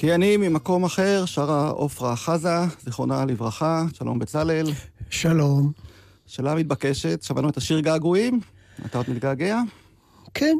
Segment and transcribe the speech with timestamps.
[0.00, 4.66] כי אני ממקום אחר, שרה עופרה חזה, זיכרונה לברכה, שלום בצלאל.
[5.10, 5.72] שלום.
[6.26, 8.40] שאלה מתבקשת, שמענו את השיר געגועים,
[8.86, 9.60] אתה עוד מתגעגע?
[10.34, 10.56] כן.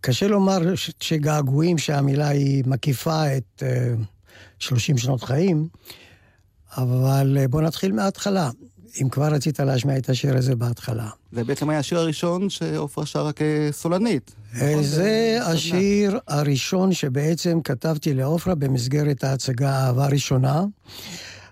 [0.00, 0.58] קשה לומר
[1.00, 3.94] שגעגועים, שהמילה היא מקיפה את uh, אה,
[4.58, 5.68] 30 שנות חיים,
[6.76, 8.50] אבל uh, בוא נתחיל מההתחלה.
[9.02, 11.08] אם כבר רצית להשמיע את השיר הזה בהתחלה.
[11.32, 14.34] זה בעצם היה השיר הראשון שעופרה שרה כסולנית.
[14.54, 14.82] נכון?
[14.82, 20.64] זה השיר הראשון שבעצם כתבתי לעופרה במסגרת ההצגה אהבה ראשונה.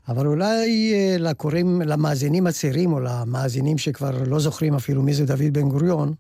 [0.09, 5.53] אבל אולי אה, לקוראים, למאזינים הצעירים או למאזינים שכבר לא זוכרים אפילו מי זה דוד
[5.53, 6.15] בן גוריון,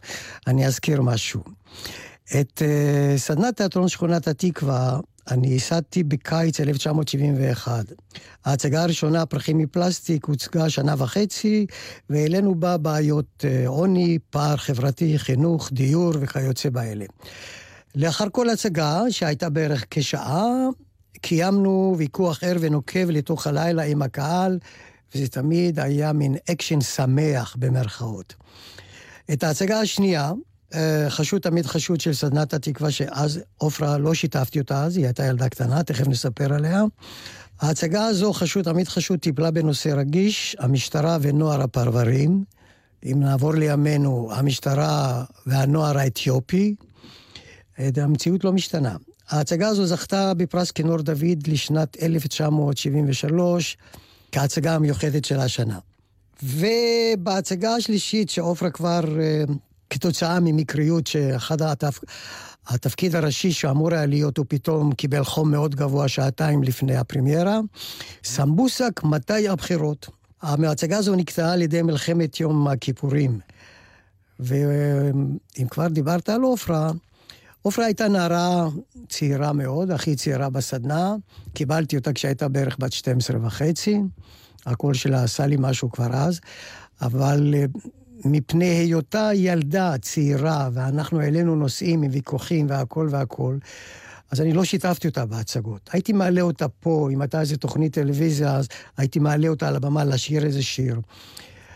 [0.46, 1.40] אני אזכיר משהו.
[2.40, 4.98] את uh, סדנת תיאטרון שכונת התקווה
[5.30, 7.84] אני ייסדתי בקיץ 1971.
[8.44, 11.66] ההצגה הראשונה, פרחים מפלסטיק, הוצגה שנה וחצי,
[12.10, 17.04] והעלינו בה בעיות אה, עוני, פער חברתי, חינוך, דיור וכיוצא באלה.
[17.94, 20.46] לאחר כל הצגה, שהייתה בערך כשעה,
[21.20, 24.58] קיימנו ויכוח ער ונוקב לתוך הלילה עם הקהל,
[25.14, 28.34] וזה תמיד היה מין אקשן שמח במרכאות.
[29.32, 30.32] את ההצגה השנייה,
[30.74, 35.26] אה, חשוד תמיד חשוד של סדנת התקווה, שאז עופרה לא שיתפתי אותה אז, היא הייתה
[35.26, 36.82] ילדה קטנה, תכף נספר עליה.
[37.60, 42.44] ההצגה הזו, חשוד תמיד חשוד, טיפלה בנושא רגיש, המשטרה ונוער הפרברים.
[43.04, 46.74] אם נעבור לימינו, המשטרה והנוער האתיופי.
[47.78, 48.96] אה, המציאות לא משתנה.
[49.28, 53.76] ההצגה הזו זכתה בפרס כינור דוד לשנת 1973,
[54.32, 55.78] כהצגה המיוחדת של השנה.
[56.42, 59.44] ובהצגה השלישית, שעופרה כבר אה,
[59.90, 61.98] כתוצאה ממקריות שאחד התפ...
[62.68, 67.60] התפקיד הראשי שאמור היה להיות, הוא פתאום קיבל חום מאוד גבוה שעתיים לפני הפרמיירה.
[68.24, 70.08] סמבוסק, מתי הבחירות?
[70.42, 73.40] ההצגה הזו נקטעה על ידי מלחמת יום הכיפורים.
[74.40, 76.90] ואם כבר דיברת על עופרה,
[77.62, 78.68] עופרה הייתה נערה
[79.08, 81.14] צעירה מאוד, הכי צעירה בסדנה.
[81.54, 84.00] קיבלתי אותה כשהייתה בערך בת 12 וחצי.
[84.66, 86.40] הקול שלה עשה לי משהו כבר אז.
[87.00, 87.54] אבל
[88.24, 93.58] מפני היותה ילדה צעירה, ואנחנו העלינו נושאים עם ויכוחים והכל והכל,
[94.30, 95.90] אז אני לא שיתפתי אותה בהצגות.
[95.92, 100.04] הייתי מעלה אותה פה, אם הייתה איזו תוכנית טלוויזיה, אז הייתי מעלה אותה על הבמה
[100.04, 101.00] לשיר איזה שיר.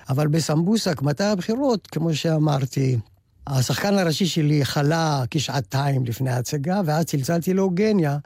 [0.08, 2.98] אבל בסמבוסק, מתי הבחירות, כמו שאמרתי,
[3.46, 8.18] השחקן הראשי שלי חלה כשעתיים לפני ההצגה, ואז צלצלתי לאוגניה,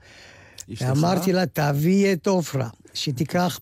[0.81, 3.61] ואמרתי לה, תביאי את עופרה, שתיקח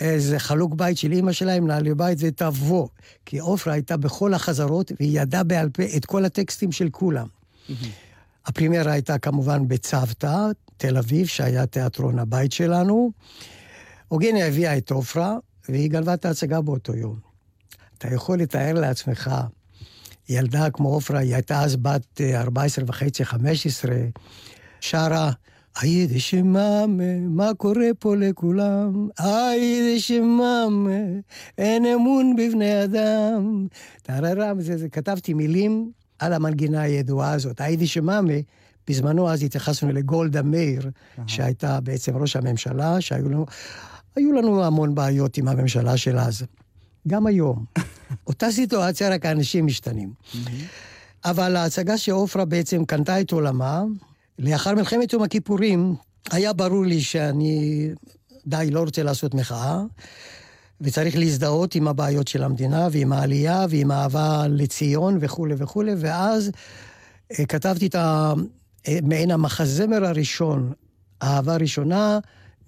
[0.00, 2.88] איזה חלוק בית של אימא שלה עם נעלי בית ותבוא.
[3.26, 7.26] כי עופרה הייתה בכל החזרות, והיא ידעה בעל פה את כל הטקסטים של כולם.
[8.46, 13.10] הפרימיירה הייתה כמובן בצוותא, תל אביב, שהיה תיאטרון הבית שלנו.
[14.10, 15.36] אוגניה הביאה את עופרה,
[15.68, 17.18] והיא גנבה את ההצגה באותו יום.
[17.98, 19.30] אתה יכול לתאר לעצמך,
[20.28, 23.94] ילדה כמו עופרה, היא הייתה אז בת 14 אה, וחצי, 15,
[24.80, 25.32] שרה
[25.78, 26.86] היידה שמאמה,
[27.28, 29.08] מה קורה פה לכולם?
[29.18, 30.90] היידה שמאמה,
[31.58, 33.66] אין אמון בבני אדם.
[34.02, 37.60] טררם, זה, זה, כתבתי מילים על המנגינה הידועה הזאת.
[37.60, 38.32] היידה שמאמה,
[38.88, 41.20] בזמנו אז התייחסנו לגולדה מאיר, uh-huh.
[41.26, 43.46] שהייתה בעצם ראש הממשלה, שהיו לנו,
[44.16, 46.42] היו לנו המון בעיות עם הממשלה של אז.
[47.08, 47.64] גם היום.
[48.26, 50.12] אותה סיטואציה, רק האנשים משתנים.
[50.12, 50.38] Mm-hmm.
[51.24, 53.84] אבל ההצגה שעופרה בעצם קנתה את עולמה,
[54.40, 55.94] לאחר מלחמת יום הכיפורים,
[56.30, 57.88] היה ברור לי שאני
[58.46, 59.82] די לא רוצה לעשות מחאה,
[60.80, 66.50] וצריך להזדהות עם הבעיות של המדינה, ועם העלייה, ועם האהבה לציון וכולי וכולי, ואז
[67.38, 67.94] אה, כתבתי את.
[67.94, 68.32] אה,
[69.02, 70.72] מעין המחזמר הראשון,
[71.22, 72.18] אהבה ראשונה,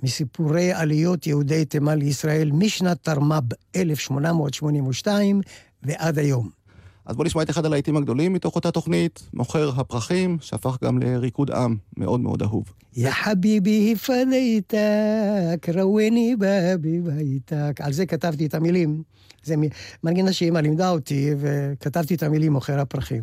[0.03, 5.41] מסיפורי עליות יהודי תימן לישראל משנת תרמ"ב 1882
[5.83, 6.62] ועד היום.
[7.06, 11.52] אז בואו נשמע את אחד הלהיטים הגדולים מתוך אותה תוכנית, מוכר הפרחים, שהפך גם לריקוד
[11.52, 12.74] עם מאוד מאוד אהוב.
[12.96, 17.82] יא חביבי פדייתק, רוויני בבי ביתק.
[17.82, 19.04] על זה כתבתי את המילים.
[19.44, 19.56] זה
[20.04, 23.22] מנגינה שאימא לימדה אותי, וכתבתי את המילים מוכר הפרחים.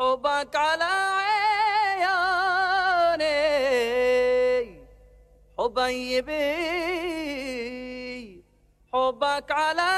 [0.00, 0.94] حبك على
[1.98, 3.38] عيوني
[5.58, 7.01] حبيبي
[8.92, 9.90] حبك على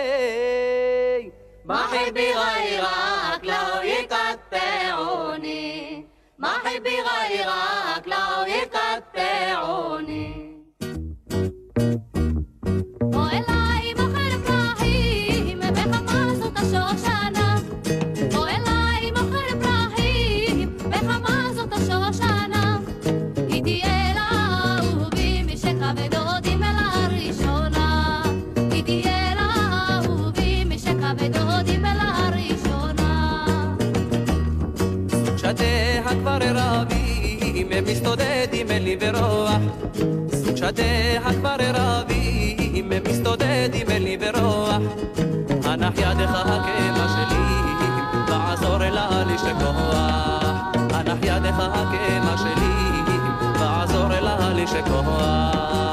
[0.00, 1.32] عيوني
[1.64, 5.70] ما حبي غيرك لو يقطعوني
[6.38, 10.13] ما حبي غيرك لو يقطعوني
[36.41, 39.51] רבים מסתודדים אלי ורוח
[40.33, 44.81] סוג שדיה כבר רבים מסתודדים אלי ורוח
[45.63, 47.45] הנח ידך כמה שלי
[48.27, 49.95] ועזור לה לשכוח
[50.93, 53.01] הנח ידך כמה שלי
[53.59, 55.84] ועזור לה לשכוח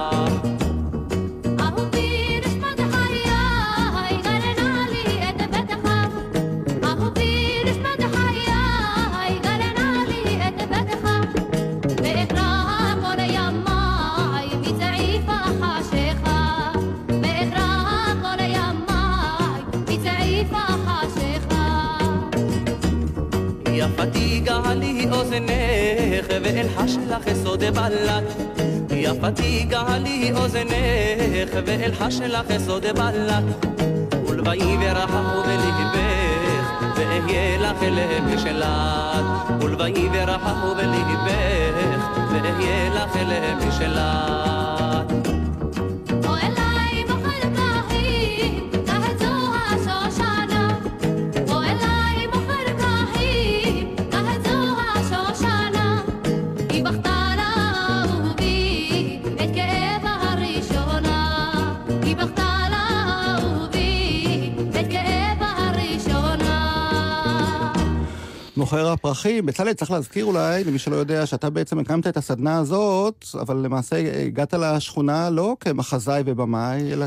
[25.13, 28.25] אוזנך ואלחש לך סוד בלט
[28.91, 33.45] יפתי גלי אוזנך ואלחש לך סוד בלט
[34.27, 39.25] ולויברחו בלבך ואהיה לך לב משלת
[39.61, 45.42] ולויברחו בלבך ואהיה לך לב משלת
[68.73, 69.47] מוכר הפרחים.
[69.47, 74.25] בצלאל, צריך להזכיר אולי, למי שלא יודע, שאתה בעצם הקמת את הסדנה הזאת, אבל למעשה
[74.27, 77.07] הגעת לשכונה לא כמחזאי ובמאי, אלא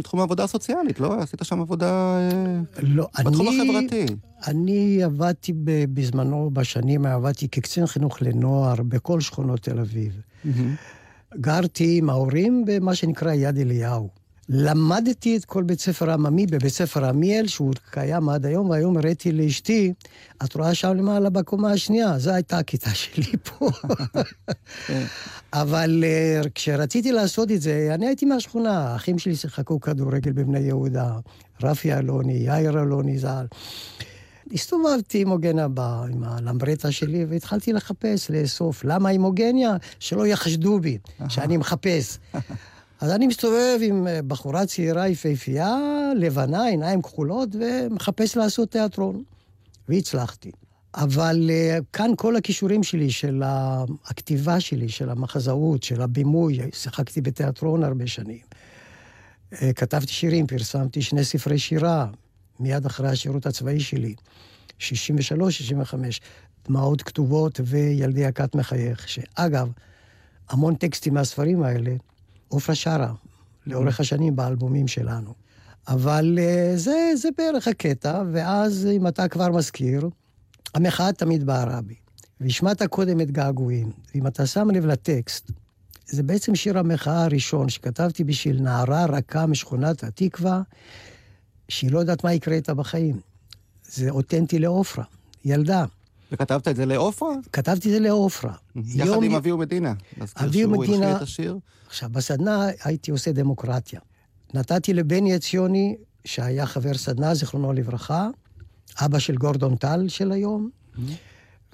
[0.00, 1.14] כתחום עבודה סוציאלית, לא?
[1.20, 4.06] עשית שם עבודה אה, לא, בתחום אני, החברתי.
[4.46, 10.12] אני עבדתי בזמנו, בשנים, עבדתי כקצין חינוך לנוער בכל שכונות תל אביב.
[10.44, 10.48] Mm-hmm.
[11.40, 14.17] גרתי עם ההורים במה שנקרא יד אליהו.
[14.48, 19.32] למדתי את כל בית ספר עממי בבית ספר עמיאל, שהוא קיים עד היום, והיום הראיתי
[19.32, 19.92] לאשתי,
[20.44, 23.70] את רואה שם למעלה בקומה השנייה, זו הייתה הכיתה שלי פה.
[25.52, 26.04] אבל
[26.44, 31.12] uh, כשרציתי לעשות את זה, אני הייתי מהשכונה, האחים שלי שיחקו כדורגל בבני יהודה,
[31.62, 33.46] רפי אלוני, יאיר אלוני ז"ל.
[34.52, 38.84] הסתובבתי עם הבא, עם הלמברטה שלי, והתחלתי לחפש, לאסוף.
[38.84, 39.76] למה עם הוגניה?
[39.98, 42.18] שלא יחשדו בי, שאני מחפש.
[43.00, 45.76] אז אני מסתובב עם אה, בחורה צעירה יפהפייה,
[46.16, 49.22] לבנה, עיניים כחולות, ומחפש לעשות תיאטרון.
[49.88, 50.50] והצלחתי.
[50.94, 53.42] אבל uh, כאן כל הכישורים שלי, של
[54.04, 58.40] הכתיבה שלי, של המחזאות, של הבימוי, שיחקתי בתיאטרון הרבה שנים.
[59.54, 62.06] Uh, כתבתי שירים, פרסמתי שני ספרי שירה,
[62.60, 64.14] מיד אחרי השירות הצבאי שלי,
[64.78, 64.82] 63-65,
[66.68, 69.70] דמעות כתובות וילדי הכת מחייך, שאגב,
[70.48, 71.90] המון טקסטים מהספרים האלה
[72.48, 73.12] עופרה שרה,
[73.66, 75.34] לאורך השנים באלבומים שלנו.
[75.88, 80.08] אבל אה, זה, זה בערך הקטע, ואז אם אתה כבר מזכיר,
[80.74, 81.94] המחאה תמיד בערה בי.
[82.40, 85.50] והשמעת קודם את געגועים, ואם אתה שם לב לטקסט,
[86.06, 90.62] זה בעצם שיר המחאה הראשון שכתבתי בשביל נערה רכה משכונת התקווה,
[91.68, 93.20] שהיא לא יודעת מה יקרה איתה בחיים.
[93.84, 95.04] זה אותנטי לעופרה,
[95.44, 95.84] ילדה.
[96.32, 97.34] וכתבת את זה לעופרה?
[97.52, 98.52] כתבתי את זה לעופרה.
[98.76, 99.94] יחד עם אבי ומדינה.
[100.36, 101.16] אבי ומדינה...
[101.16, 101.58] את השיר.
[101.86, 104.00] עכשיו, בסדנה הייתי עושה דמוקרטיה.
[104.54, 108.28] נתתי לבני עציוני, שהיה חבר סדנה, זיכרונו לברכה,
[109.00, 110.70] אבא של גורדון טל של היום,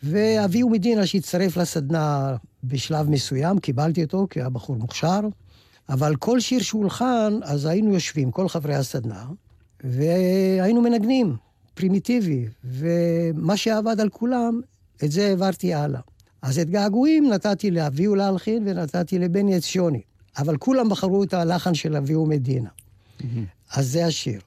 [0.02, 5.20] ואבי ומדינה שהצטרף לסדנה בשלב מסוים, קיבלתי אותו כי היה בחור מוכשר,
[5.88, 9.24] אבל כל שיר שהולחן, אז היינו יושבים, כל חברי הסדנה,
[9.84, 11.36] והיינו מנגנים.
[11.74, 14.60] פרימיטיבי, ומה שעבד על כולם,
[15.04, 16.00] את זה העברתי הלאה.
[16.42, 20.00] אז את געגועים נתתי לאבי ולהלחין ונתתי לבני עציוני.
[20.38, 22.68] אבל כולם בחרו את הלחן של אבי ומדינה.
[22.68, 23.24] Mm-hmm.
[23.74, 24.40] אז זה השיר.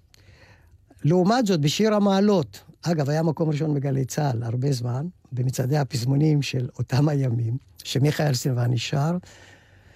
[1.03, 6.69] לעומת זאת, בשיר המעלות, אגב, היה מקום ראשון בגלי צה"ל הרבה זמן, במצעדי הפזמונים של
[6.79, 9.17] אותם הימים, שמיכאל סילבני שר,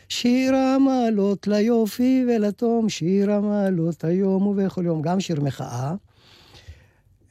[0.09, 5.93] שיר המעלות ליופי ולתום, שיר המעלות היום ובכל יום, גם שיר מחאה.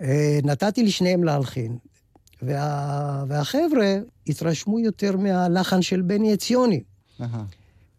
[0.00, 1.76] אה, נתתי לשניהם להלחין.
[2.42, 3.24] וה...
[3.28, 6.80] והחבר'ה התרשמו יותר מהלחן של בני עציוני.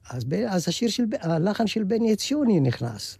[0.09, 0.33] אז, ב...
[0.33, 1.03] אז השיר של...
[1.21, 3.17] הלחן של בני עציוני נכנס.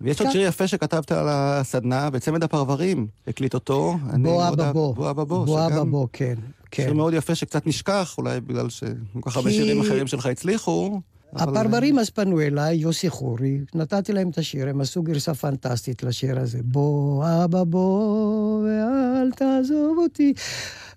[0.00, 3.96] ויש עוד שיר יפה שכתבת על הסדנה, בצמד הפרברים, הקליט אותו.
[4.22, 4.94] בוא אבא בוא.
[4.94, 5.46] בוא אבא בוא.
[5.46, 6.34] בוא אבא בוא, כן.
[6.74, 6.96] שיר כן.
[6.96, 11.00] מאוד יפה שקצת נשכח, אולי בגלל שכל כך הרבה שירים אחרים שלך הצליחו.
[11.32, 16.38] הפרברים אז פנו אליי, יוסי חורי, נתתי להם את השיר, הם עשו גרסה פנטסטית לשיר
[16.38, 16.58] הזה.
[16.62, 20.34] בוא, אבא, בוא, ואל תעזוב אותי.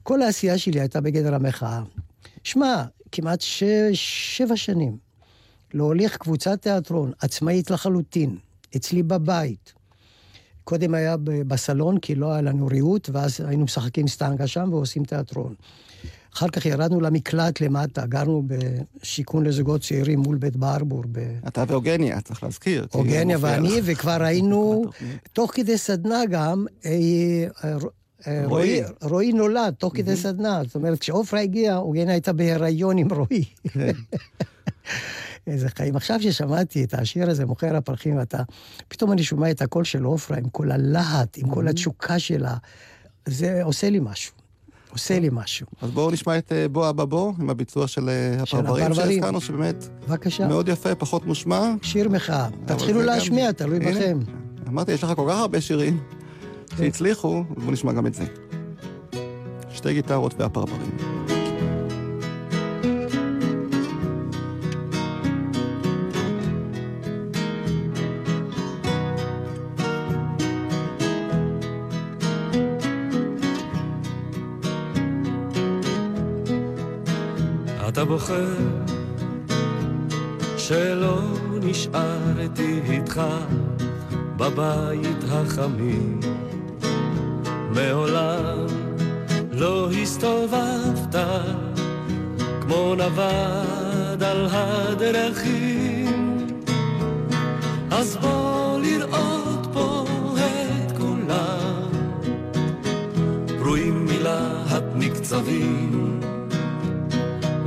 [0.03, 1.81] כל העשייה שלי הייתה בגדר המחאה.
[2.43, 3.63] שמע, כמעט ש...
[3.93, 4.97] שבע שנים
[5.73, 8.37] להוליך קבוצת תיאטרון עצמאית לחלוטין,
[8.75, 9.73] אצלי בבית.
[10.63, 11.15] קודם היה
[11.47, 15.55] בסלון, כי לא היה לנו ריהוט, ואז היינו משחקים סטנגה שם ועושים תיאטרון.
[16.35, 21.03] אחר כך ירדנו למקלט למטה, גרנו בשיכון לזוגות צעירים מול בית ברבור.
[21.11, 21.19] ב...
[21.47, 22.87] אתה והוגניה, צריך להזכיר.
[22.91, 24.85] הוגניה ואני, וכבר היינו,
[25.33, 26.91] תוך כדי סדנה גם, אה,
[27.63, 27.75] אה,
[28.27, 30.61] אה, רועי, רועי נולד תוך כדי סדנה.
[30.63, 33.43] זאת אומרת, כשעופרה הגיעה, הוגניה הייתה בהיריון עם רועי.
[33.67, 33.91] כן.
[35.47, 35.95] איזה חיים.
[35.95, 38.43] עכשיו ששמעתי את השיר הזה, מוכר הפרחים, ואתה,
[38.87, 42.57] פתאום אני שומע את הקול של עופרה עם כל הלהט, עם כל התשוקה שלה.
[43.25, 44.44] זה עושה לי משהו.
[44.91, 45.67] עושה לי משהו.
[45.81, 49.87] אז בואו נשמע את אה, בוא אבא בוא, עם הביצוע של אה, הפרברים שהזכרנו, שבאמת...
[50.07, 50.47] בבקשה.
[50.47, 51.73] מאוד יפה, פחות מושמע.
[51.81, 52.47] שיר מחאה.
[52.65, 54.19] תתחילו להשמיע, תלוי בכם.
[54.67, 55.99] אמרתי, יש לך כל כך הרבה שירים
[56.69, 56.77] כן.
[56.77, 58.25] שהצליחו, אז בואו נשמע גם את זה.
[59.69, 61.24] שתי גיטרות והפרברים.
[78.25, 78.55] בוחר
[80.57, 81.21] שלא
[81.61, 83.21] נשארתי איתך
[84.37, 86.19] בבית החמים.
[87.75, 88.65] מעולם
[89.51, 91.15] לא הסתובבת
[92.61, 96.47] כמו נווד על הדרכים.
[97.91, 100.05] אז בוא לראות פה
[100.37, 101.89] את כולם,
[103.59, 106.14] רואים מלהט מקצבים.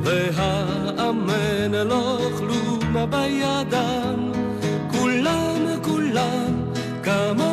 [0.08, 4.32] והאמן לא כלום בידם,
[4.90, 6.62] כולם כולם
[7.02, 7.47] כמוני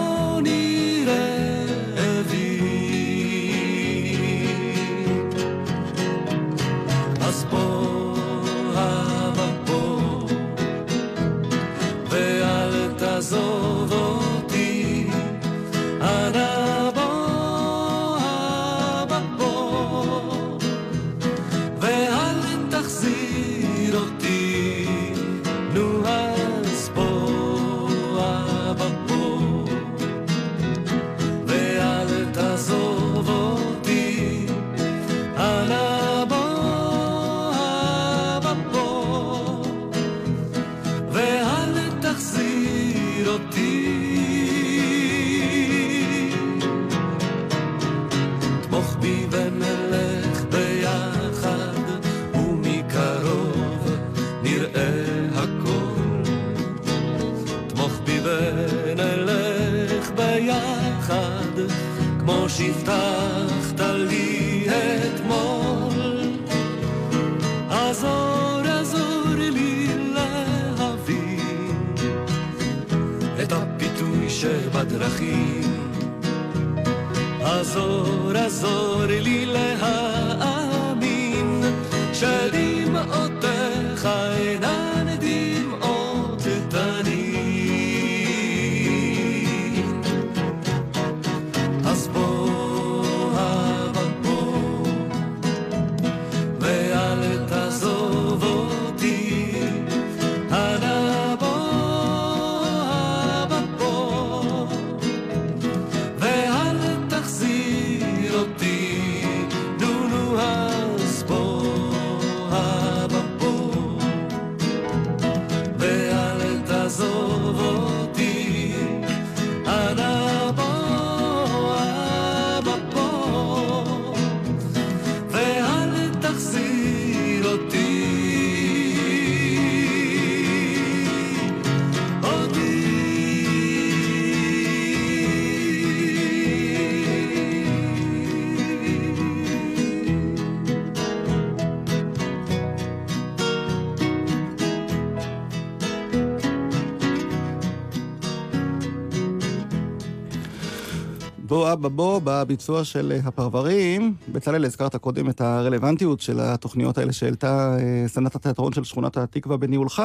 [151.81, 154.13] בבוא, בביצוע של אה, הפרברים.
[154.31, 159.57] בצלאל, הזכרת קודם את הרלוונטיות של התוכניות האלה שהעלתה אה, סדנת התיאטרון של שכונת התקווה
[159.57, 160.03] בניהולך,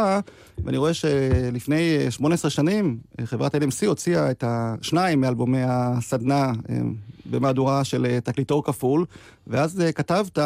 [0.65, 6.53] ואני רואה שלפני 18 אה, שנים חברת LMC הוציאה את השניים מאלבומי הסדנה
[7.27, 9.05] במהדורה של תקליטור כפול,
[9.47, 10.39] ואז כתבת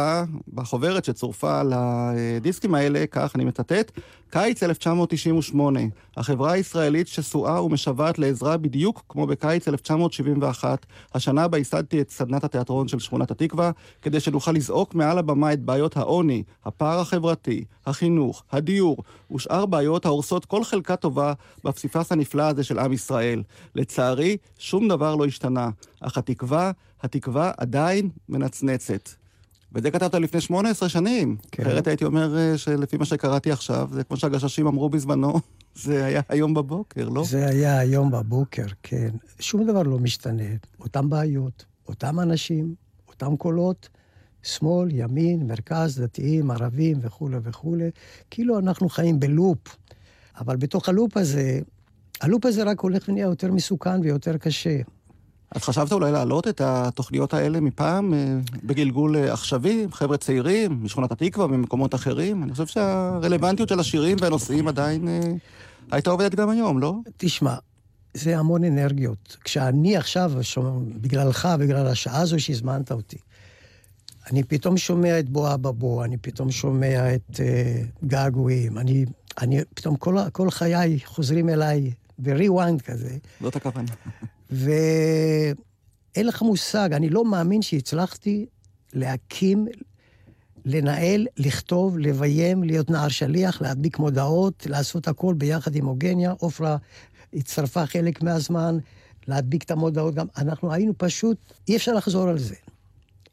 [0.55, 3.91] בחוברת שצורפה לדיסקים האלה, כך אני מצטט,
[4.31, 5.81] קיץ 1998,
[6.17, 12.89] החברה הישראלית שסועה ומשוועת לעזרה בדיוק כמו בקיץ 1971, השנה בה ייסדתי את סדנת התיאטרון
[12.89, 13.71] של שכונת התקווה,
[14.03, 18.97] כדי שנוכל לזעוק מעל הבמה את בעיות העוני, הפער החברתי, החינוך, הדיור
[19.35, 21.33] ושאר בעיות ההורסות כל חלקה טובה
[21.65, 23.43] בפסיפס הנפלא הזה של עם ישראל.
[23.75, 25.69] לצערי, שום דבר לא השתנה,
[26.07, 29.09] אך התקווה, התקווה עדיין מנצנצת.
[29.73, 31.37] וזה כתבת לפני 18 שנים.
[31.53, 31.63] כן.
[31.63, 35.41] אחרת הייתי אומר אה, שלפי מה שקראתי עכשיו, זה כמו שהגששים אמרו בזמנו,
[35.85, 37.25] זה היה היום בבוקר, לא?
[37.25, 39.11] זה היה היום בבוקר, כן.
[39.41, 40.51] שום דבר לא משתנה.
[40.81, 42.75] אותן בעיות, אותם אנשים,
[43.09, 43.89] אותם קולות,
[44.43, 47.91] שמאל, ימין, מרכז, דתיים, ערבים וכולי וכולי.
[48.31, 49.77] כאילו אנחנו חיים בלופ.
[50.39, 51.61] אבל בתוך הלופ הזה,
[52.21, 54.81] הלופ הזה רק הולך ונהיה יותר מסוכן ויותר קשה.
[55.55, 61.13] אז חשבת אולי להעלות את התוכניות האלה מפעם, אה, בגלגול אה, עכשווי, חבר'ה צעירים, משכונת
[61.13, 62.43] התקווה, ממקומות אחרים?
[62.43, 65.21] אני חושב שהרלוונטיות של השירים והנושאים עדיין אה,
[65.91, 66.95] הייתה עובדת גם היום, לא?
[67.17, 67.55] תשמע,
[68.15, 69.37] זה המון אנרגיות.
[69.45, 73.19] כשאני עכשיו, שומע, בגללך, בגלל השעה הזו שהזמנת אותי,
[74.31, 79.05] אני פתאום שומע את בוא אבא בוא, אני פתאום שומע את uh, געגועים, אני,
[79.41, 83.93] אני פתאום כל, כל חיי חוזרים אליי ב-rewind כזה, זאת הכוונה.
[84.55, 88.47] ואין לך מושג, אני לא מאמין שהצלחתי
[88.93, 89.67] להקים,
[90.65, 96.35] לנהל, לכתוב, לביים, להיות נער שליח, להדביק מודעות, לעשות הכל ביחד עם הוגניה.
[96.39, 96.77] עופרה
[97.35, 98.79] הצטרפה חלק מהזמן,
[99.29, 100.27] להדביק את המודעות גם.
[100.37, 101.37] אנחנו היינו פשוט,
[101.69, 102.55] אי אפשר לחזור על זה.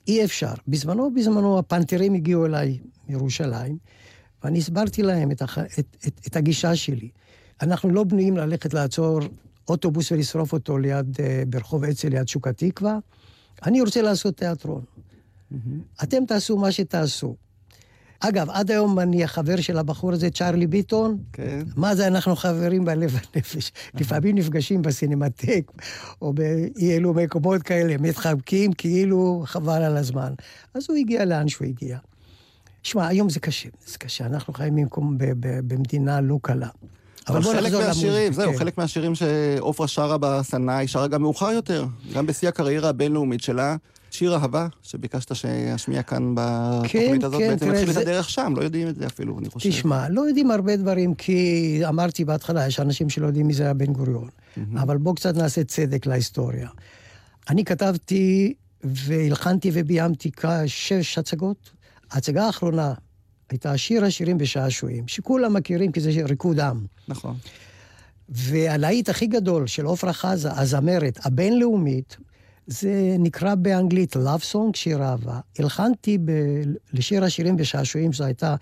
[0.08, 0.54] אי אפשר.
[0.68, 2.80] בזמנו, בזמנו הפנתרים הגיעו אליי
[3.10, 3.78] מירושלים,
[4.44, 5.58] ואני הסברתי להם את, הח...
[5.58, 7.10] את, את, את הגישה שלי.
[7.62, 9.20] אנחנו לא בנויים ללכת לעצור
[9.69, 12.97] אוטובוס ולשרוף אותו ליד, אה, ברחוב אצ"ל ליד שוק התקווה.
[13.65, 14.82] אני רוצה לעשות תיאטרון.
[16.04, 17.36] אתם תעשו מה שתעשו.
[18.19, 21.17] אגב, עד היום אני החבר של הבחור הזה, צ'ארלי ביטון.
[21.34, 21.63] כן.
[21.76, 23.71] מה זה, אנחנו חברים בלב הנפש.
[23.93, 25.71] לפעמים נפגשים בסינמטק,
[26.21, 30.34] או באי אלו מקומות כאלה, מתחבקים כאילו חבל על הזמן.
[30.74, 31.97] אז הוא הגיע לאן שהוא הגיע.
[32.84, 34.26] שמע, היום זה קשה, זה קשה.
[34.26, 36.69] אנחנו חיים במקום, במדינה לא קלה.
[37.32, 38.58] אבל בוא חלק נחזור מהשירים, למוזיקה, זהו, כן.
[38.60, 43.76] חלק מהשירים שעופרה שרה בסנאי, היא שרה גם מאוחר יותר, גם בשיא הקריירה הבינלאומית שלה.
[44.12, 48.63] שיר אהבה, שביקשת שאשמיע כאן בתוכנית הזאת, כן, בעצם התחיל את זה- הדרך שם, לא
[48.63, 49.70] יודעים את זה אפילו, אני חושב.
[49.70, 51.41] תשמע, לא יודעים הרבה דברים, כי
[51.88, 54.28] אמרתי בהתחלה, יש אנשים שלא יודעים מי זה היה בן גוריון.
[54.82, 56.67] אבל בואו קצת נעשה צדק להיסטוריה.
[57.50, 60.32] אני כתבתי והלחנתי וביימתי
[60.65, 61.70] שש הצגות.
[62.12, 62.94] ההצגה האחרונה
[63.52, 66.86] הייתה שיר השירים בשעשועים, שכולם מכירים כי זה ריקוד עם.
[67.08, 67.36] נכון.
[68.30, 72.18] והלהיט הכי גדול של עפרה חזה, הזמרת הבינלאומית,
[72.68, 75.40] זה נקרא באנגלית Love Song, שיר אהבה.
[75.60, 76.32] הלחנתי ב...
[76.94, 78.56] לשיר השירים בשעשועים, זו הייתה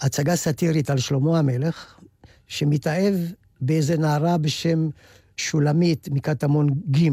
[0.00, 1.94] הצגה סאטירית על שלמה המלך,
[2.46, 3.14] שמתאהב
[3.60, 4.88] באיזה נערה בשם
[5.36, 7.08] שולמית מקטמון ג',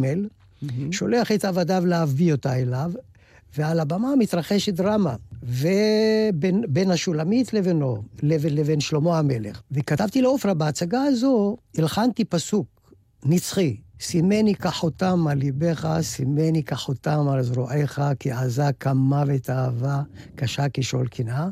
[0.92, 2.92] שולח את עבדיו להביא אותה אליו,
[3.58, 9.62] ועל הבמה מתרחשת דרמה, ובין בין השולמית לבינו, לבין, לבין שלמה המלך.
[9.72, 12.68] וכתבתי לעופרה, בהצגה הזו הלחנתי פסוק
[13.26, 20.02] נצחי, סימני כחותם על ליבך, סימני כחותם על זרועיך, כי עזה כמוות אהבה,
[20.36, 21.48] קשה כשאול קנאה.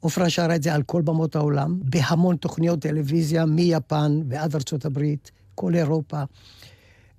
[0.00, 5.30] עופרה שרה את זה על כל במות העולם, בהמון תוכניות טלוויזיה, מיפן ועד ארצות הברית,
[5.54, 6.22] כל אירופה.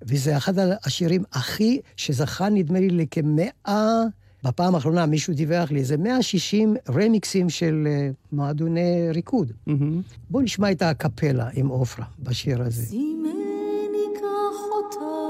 [0.02, 4.02] וזה אחד השירים הכי, שזכה נדמה לי לכמאה,
[4.44, 9.52] בפעם האחרונה מישהו דיווח לי, איזה 160 רמיקסים של אה, מועדוני ריקוד.
[9.66, 10.02] מהמם.
[10.30, 12.82] בואו נשמע את הקפלה עם עופרה בשיר הזה.
[12.82, 15.20] סימני כחותם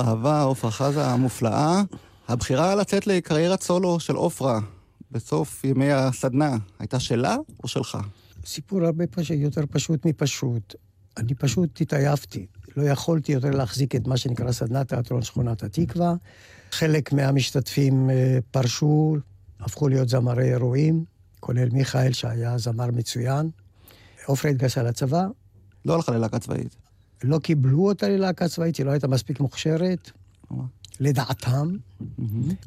[0.00, 1.82] שיר אהבה, עפרה חזה המופלאה.
[2.28, 4.60] הבחירה לצאת לקריירת סולו של עפרה
[5.10, 7.98] בסוף ימי הסדנה, הייתה שלה או שלך?
[8.46, 10.74] סיפור הרבה פשוט, יותר פשוט מפשוט.
[11.16, 12.46] אני פשוט התעייפתי.
[12.76, 16.14] לא יכולתי יותר להחזיק את מה שנקרא סדנת תיאטרון שכונת התקווה.
[16.72, 19.16] חלק מהמשתתפים אה, פרשו,
[19.60, 21.04] הפכו להיות זמרי אירועים,
[21.40, 23.50] כולל מיכאל שהיה זמר מצוין.
[24.26, 25.26] עופרה התגייסה לצבא,
[25.84, 26.76] לא הלכה ללהקה צבאית.
[27.24, 30.10] לא קיבלו אותה ללהקה צבאית, היא לא הייתה מספיק מוכשרת,
[31.00, 31.76] לדעתם.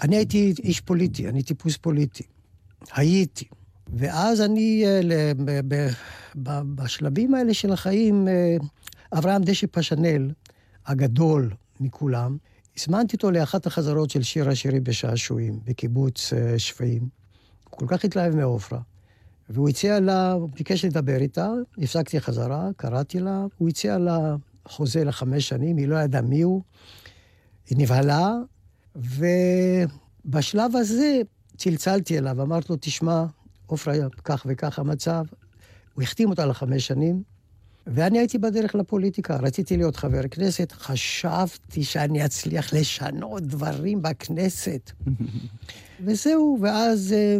[0.02, 2.24] אני הייתי איש פוליטי, אני טיפוס פוליטי.
[2.92, 3.46] הייתי.
[3.94, 5.02] ואז אני, אה,
[6.76, 8.56] בשלבים האלה של החיים, אה,
[9.18, 10.32] אברהם דשא פשנל,
[10.86, 12.38] הגדול מכולם,
[12.78, 17.10] הזמנתי אותו לאחת החזרות של שיר השירים בשעשועים, בקיבוץ אה, שפיים.
[17.70, 18.80] הוא כל כך התלהב מעופרה.
[19.50, 24.36] והוא הציע לה, הוא ביקש לדבר איתה, הפסקתי חזרה, קראתי לה, הוא הציע לה
[24.68, 26.62] חוזה לחמש שנים, היא לא ידעה מי הוא,
[27.70, 28.34] היא נבהלה,
[28.96, 31.22] ובשלב הזה
[31.58, 33.26] צלצלתי אליו, אמרתי לו, תשמע,
[33.66, 35.24] עופרה, כך וכך המצב.
[35.94, 37.24] הוא החתים אותה לחמש שנים,
[37.88, 44.92] ואני הייתי בדרך לפוליטיקה, רציתי להיות חבר כנסת, חשבתי שאני אצליח לשנות דברים בכנסת.
[46.06, 47.38] וזהו, ואז אה,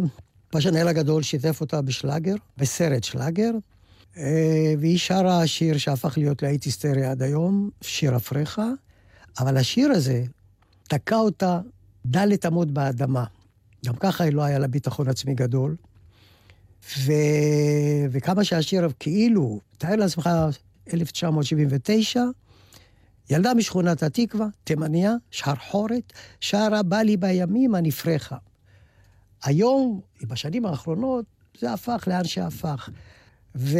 [0.54, 3.50] פשנל הגדול שיתף אותה בשלאגר, בסרט שלאגר,
[4.16, 8.60] אה, והיא שרה שיר שהפך להיות להיט היסטרי עד היום, שיר אפריך,
[9.38, 10.24] אבל השיר הזה
[10.82, 11.60] תקע אותה
[12.06, 13.24] דלת אמות באדמה.
[13.86, 15.76] גם ככה לא היה לה ביטחון עצמי גדול.
[16.98, 17.12] ו...
[18.10, 20.30] וכמה שהשיר כאילו, תאר לעצמך,
[20.94, 22.22] 1979,
[23.30, 28.36] ילדה משכונת התקווה, תימניה, שחרחורת, שרה בא לי בימים הנפרחה.
[29.44, 31.24] היום, בשנים האחרונות,
[31.60, 32.88] זה הפך לאן שהפך.
[33.56, 33.78] ו...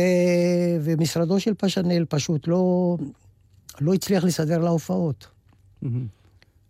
[0.81, 2.96] ומשרדו של פשנל פשוט לא,
[3.81, 5.27] לא הצליח לסדר לה הופעות.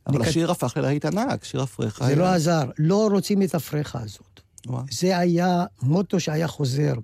[0.06, 1.98] אבל אני השיר הפך ללהיט ענק, שיר אפריך.
[1.98, 4.40] זה היה- לא עזר, לא רוצים את הפרחה הזאת.
[4.66, 4.82] וואו.
[4.90, 6.94] זה היה מוטו שהיה חוזר.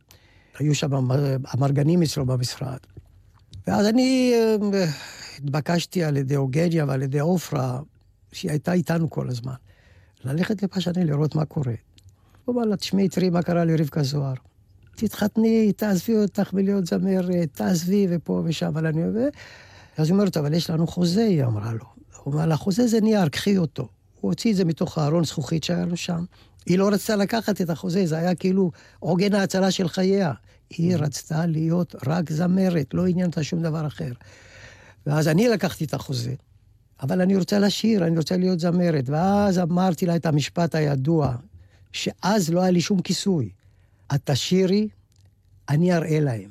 [0.59, 0.91] היו שם
[1.47, 2.79] המרגנים אצלו במשרד.
[3.67, 4.85] ואז אני אה,
[5.39, 7.81] התבקשתי על ידי אוגניה ועל ידי עופרה,
[8.33, 9.55] שהיא הייתה איתנו כל הזמן,
[10.25, 11.75] ללכת לפשני לראות מה קורה.
[12.45, 14.35] הוא אמר לה, תשמעי, תראי מה קרה לרבקה זוהר.
[14.97, 19.03] תתחתני, תעזבי אותך מלהיות זמרת, תעזבי ופה ושם, אבל אני...
[19.97, 21.85] אז היא אומרת, אבל יש לנו חוזה, היא אמרה לו.
[22.23, 23.89] הוא אמר לה, חוזה זה נייר, קחי אותו.
[24.21, 26.25] הוא הוציא את זה מתוך הארון זכוכית שהיה לו שם.
[26.67, 30.33] היא לא רצתה לקחת את החוזה, זה היה כאילו עוגן ההצלה של חייה.
[30.71, 34.13] היא רצתה להיות רק זמרת, לא עניין אותה שום דבר אחר.
[35.07, 36.35] ואז אני לקחתי את החוזה,
[37.03, 39.09] אבל אני רוצה לשיר, אני רוצה להיות זמרת.
[39.09, 41.35] ואז אמרתי לה את המשפט הידוע,
[41.93, 43.51] שאז לא היה לי שום כיסוי.
[44.15, 44.89] את תשירי,
[45.69, 46.51] אני אראה להם.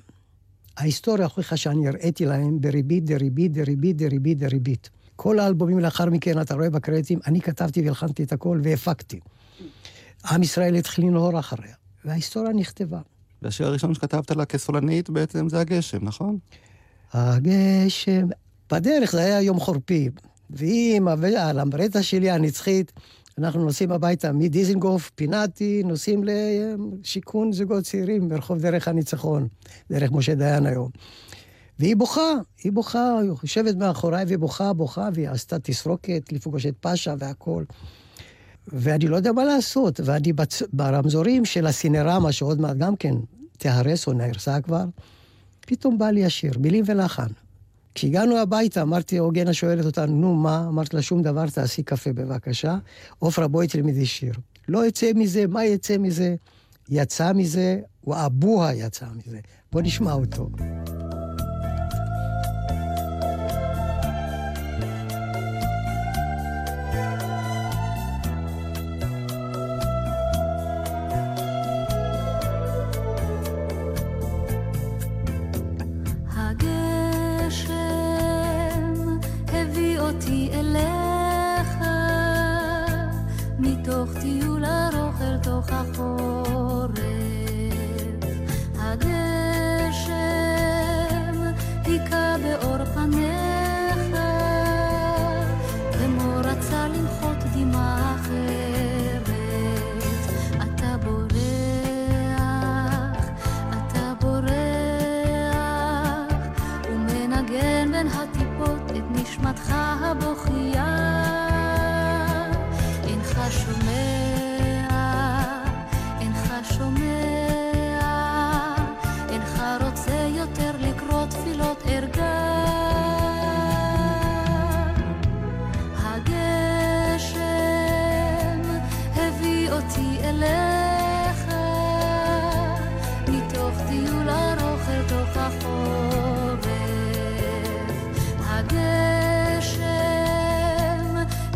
[0.77, 4.89] ההיסטוריה הוכיחה שאני הראיתי להם בריבית דריבית דריבית דריבית דריבית.
[5.15, 9.19] כל האלבומים לאחר מכן, אתה רואה בקרדיטים, אני כתבתי והלחנתי את הכל והפקתי.
[10.31, 12.99] עם ישראל התחיל לנהור אחריה, וההיסטוריה נכתבה.
[13.41, 16.37] והשיר הראשון שכתבת לה כסולנית בעצם זה הגשם, נכון?
[17.13, 18.27] הגשם,
[18.71, 20.09] בדרך זה היה יום חורפי,
[20.49, 21.07] ועם
[21.37, 22.91] על המברטה שלי הנצחית,
[23.37, 29.47] אנחנו נוסעים הביתה מדיזנגוף, פינתי, נוסעים לשיכון זוגות צעירים ברחוב דרך הניצחון,
[29.91, 30.89] דרך משה דיין היום.
[31.79, 32.33] והיא בוכה,
[32.63, 37.65] היא בוכה, היא יושבת מאחוריי ובוכה, בוכה, והיא עשתה תסרוקת לפגוש את פאשה והכול.
[38.67, 40.61] ואני לא יודע מה לעשות, ואני בצ...
[40.73, 43.15] ברמזורים של הסינרמה, שעוד מעט גם כן
[43.57, 44.85] תיהרס או נהרסה כבר,
[45.61, 47.27] פתאום בא לי השיר, מילים ולחן.
[47.99, 50.65] כשהגענו הביתה, אמרתי, הוגנה שואלת אותנו, נו, מה?
[50.67, 52.77] אמרתי לה, שום דבר, תעשי קפה בבקשה.
[53.19, 54.33] עופרה, בואי תלמדי שיר.
[54.67, 56.35] לא יצא מזה, מה יצא מזה?
[56.89, 59.39] יצא מזה, ואבוה יצא מזה.
[59.71, 60.49] בוא נשמע אותו.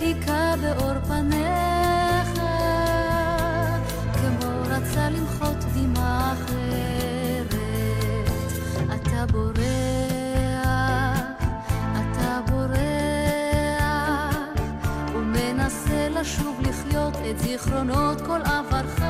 [0.04, 2.40] היכה באור פניך,
[4.14, 7.54] כמו רצה למחות דמעה אחרת.
[8.86, 9.60] אתה בורח,
[11.94, 12.78] אתה בורח,
[15.16, 19.03] ומנסה לשוב לחיות את זיכרונות כל עברך.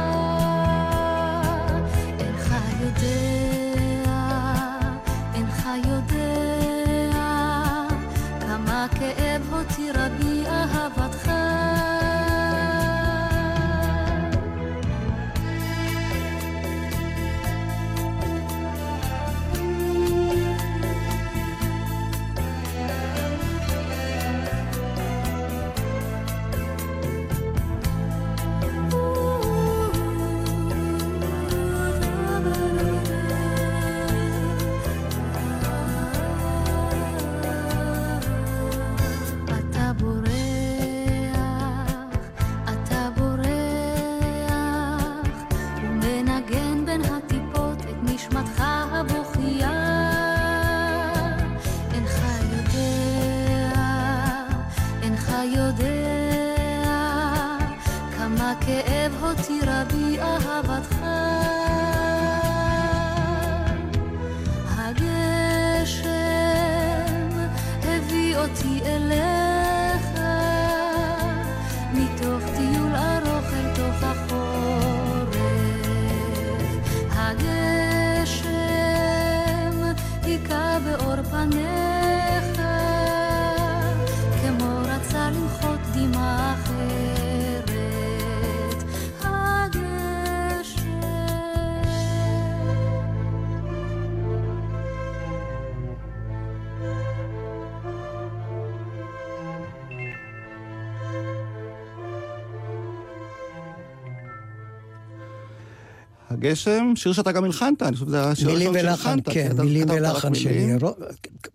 [106.45, 110.33] הגשם, שיר שאתה גם הלחנת, אני חושב שזה השיר מילים הראשון ולחן, כן, מילים ולחן
[110.33, 110.65] שלי.
[110.65, 110.77] מילים.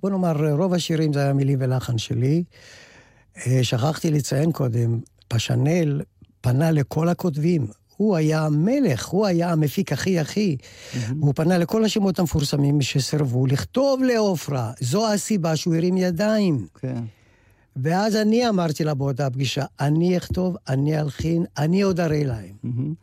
[0.03, 2.44] בוא נאמר, רוב השירים זה היה מילים ולחן שלי.
[3.46, 6.01] אה, שכחתי לציין קודם, פשנל
[6.40, 7.66] פנה לכל הכותבים.
[7.96, 10.57] הוא היה המלך, הוא היה המפיק הכי הכי.
[11.20, 14.72] הוא פנה לכל השמות המפורסמים שסירבו לכתוב לעופרה.
[14.81, 16.66] זו הסיבה שהוא הרים ידיים.
[16.81, 17.03] כן.
[17.77, 22.55] ואז אני אמרתי לה באותה פגישה, אני אכתוב, אני אלחין, אני עוד אראה להם.
[22.62, 22.94] מהמם.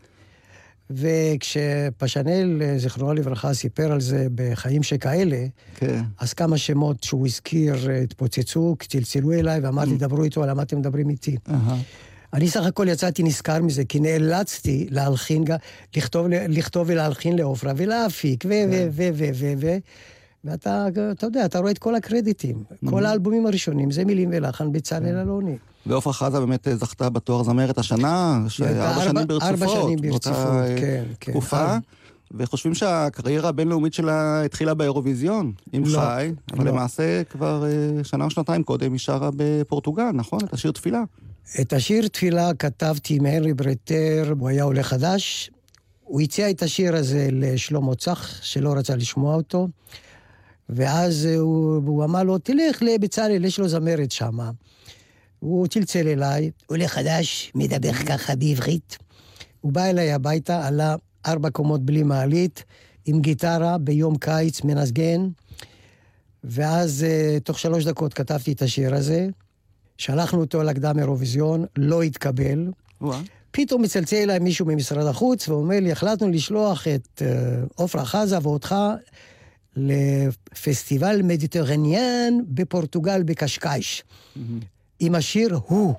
[0.89, 5.45] וכשפשנל, אה, זיכרונו לברכה, סיפר על זה בחיים שכאלה,
[5.75, 6.01] כן.
[6.19, 11.09] אז כמה שמות שהוא הזכיר אה, התפוצצו, צלצלו אליי ואמרתי, דברו איתו, למה אתם מדברים
[11.09, 11.37] איתי?
[11.49, 11.77] אהה.
[12.33, 15.43] אני סך הכל יצאתי נזכר מזה, כי נאלצתי להלחין,
[15.95, 18.49] לכתוב, לכתוב ולהלחין לעופרה ולהפיק, ו...
[18.49, 18.87] ו...
[18.91, 19.09] ו...
[19.13, 19.29] ו...
[19.33, 19.53] ו...
[19.57, 19.77] ו...
[20.45, 22.63] ואתה, אתה יודע, אתה רואה את כל הקרדיטים.
[22.89, 25.57] כל האלבומים הראשונים זה מילים ולחן בצלאל אלוני.
[25.87, 29.43] ועופרה חזה באמת אה, זכתה בתואר זמרת השנה, שארבע ארבע- שנים ברצופות.
[29.61, 31.31] ארבע שנים ברציפות, אה, כן, כן.
[31.31, 31.77] תקופה.
[32.31, 36.71] וחושבים שהקריירה הבינלאומית שלה התחילה באירוויזיון, עם לא, חי, אבל לא.
[36.71, 40.39] למעשה כבר אה, שנה או שנתיים קודם היא שרה בפורטוגל, נכון?
[40.43, 41.03] את השיר תפילה.
[41.61, 45.51] את השיר תפילה כתבתי עם הנרי ברטר, הוא היה עולה חדש.
[46.03, 49.67] הוא הציע את השיר הזה לשלמה צח, שלא רצה לשמוע אותו.
[50.69, 54.51] ואז הוא, הוא אמר לו, תלך לבצלאל, יש לו זמרת שמה.
[55.45, 58.97] הוא צלצל אליי, עולה חדש, מדבר ככה בעברית.
[59.61, 62.63] הוא בא אליי הביתה, עלה ארבע קומות בלי מעלית,
[63.05, 65.27] עם גיטרה, ביום קיץ, מנגן.
[66.43, 69.27] ואז אה, תוך שלוש דקות כתבתי את השיר הזה.
[69.97, 72.71] שלחנו אותו לקדם אירוויזיון, לא התקבל.
[73.51, 78.75] פתאום מצלצל אליי מישהו ממשרד החוץ ואומר לי, החלטנו לשלוח את אה, עופרה חזה ואותך
[79.75, 84.03] לפסטיבל מדיטרניאן בפורטוגל בקשקש.
[84.99, 85.93] עם השיר הוא.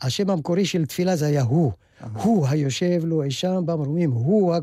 [0.00, 1.72] השם המקורי של תפילה זה היה הוא.
[2.12, 4.54] הוא היושב לו אי שם במרומים, הוא...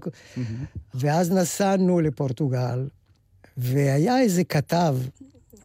[0.94, 2.88] ואז נסענו לפורטוגל,
[3.58, 4.98] והיה איזה כתב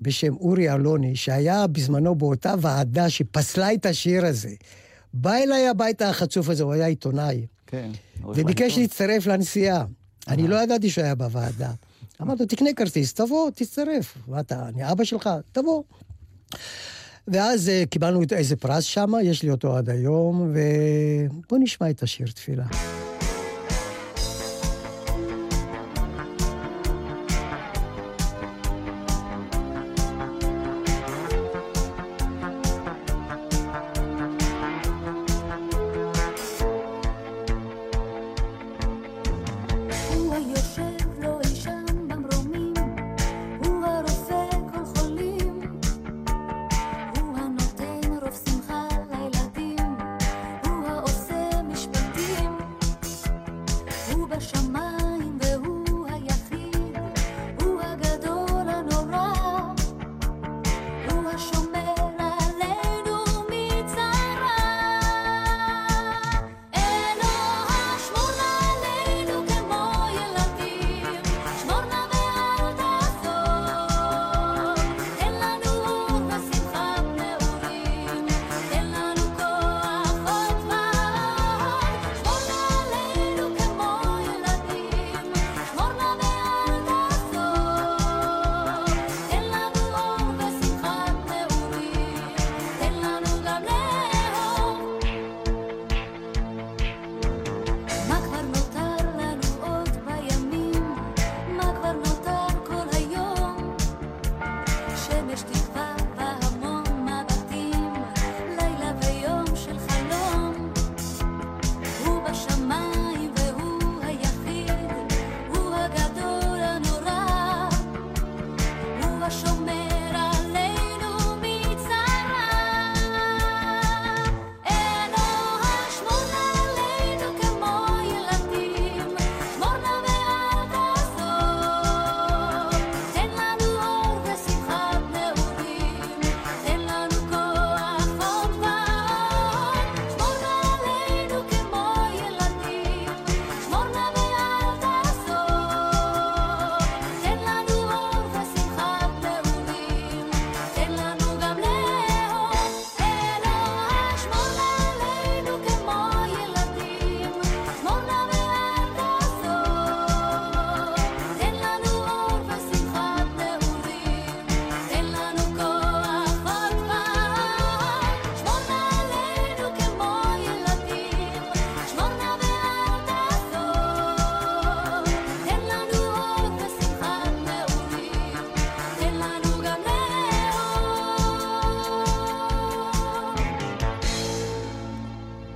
[0.01, 4.55] בשם אורי אלוני, שהיה בזמנו באותה ועדה שפסלה את השיר הזה.
[5.15, 7.91] בא אליי הביתה החצוף הזה, הוא היה עיתונאי, כן.
[8.25, 8.79] וביקש.
[8.79, 9.85] להצטרף לנסיעה.
[10.29, 11.73] אני לא ידעתי שהוא היה בוועדה.
[12.23, 14.17] אמרתי לו, תקנה כרטיס, תבוא, תצטרף.
[14.29, 15.83] מה אתה, אני אבא שלך, תבוא.
[17.29, 22.27] ואז אה, קיבלנו איזה פרס שם, יש לי אותו עד היום, ובואו נשמע את השיר
[22.27, 22.65] תפילה.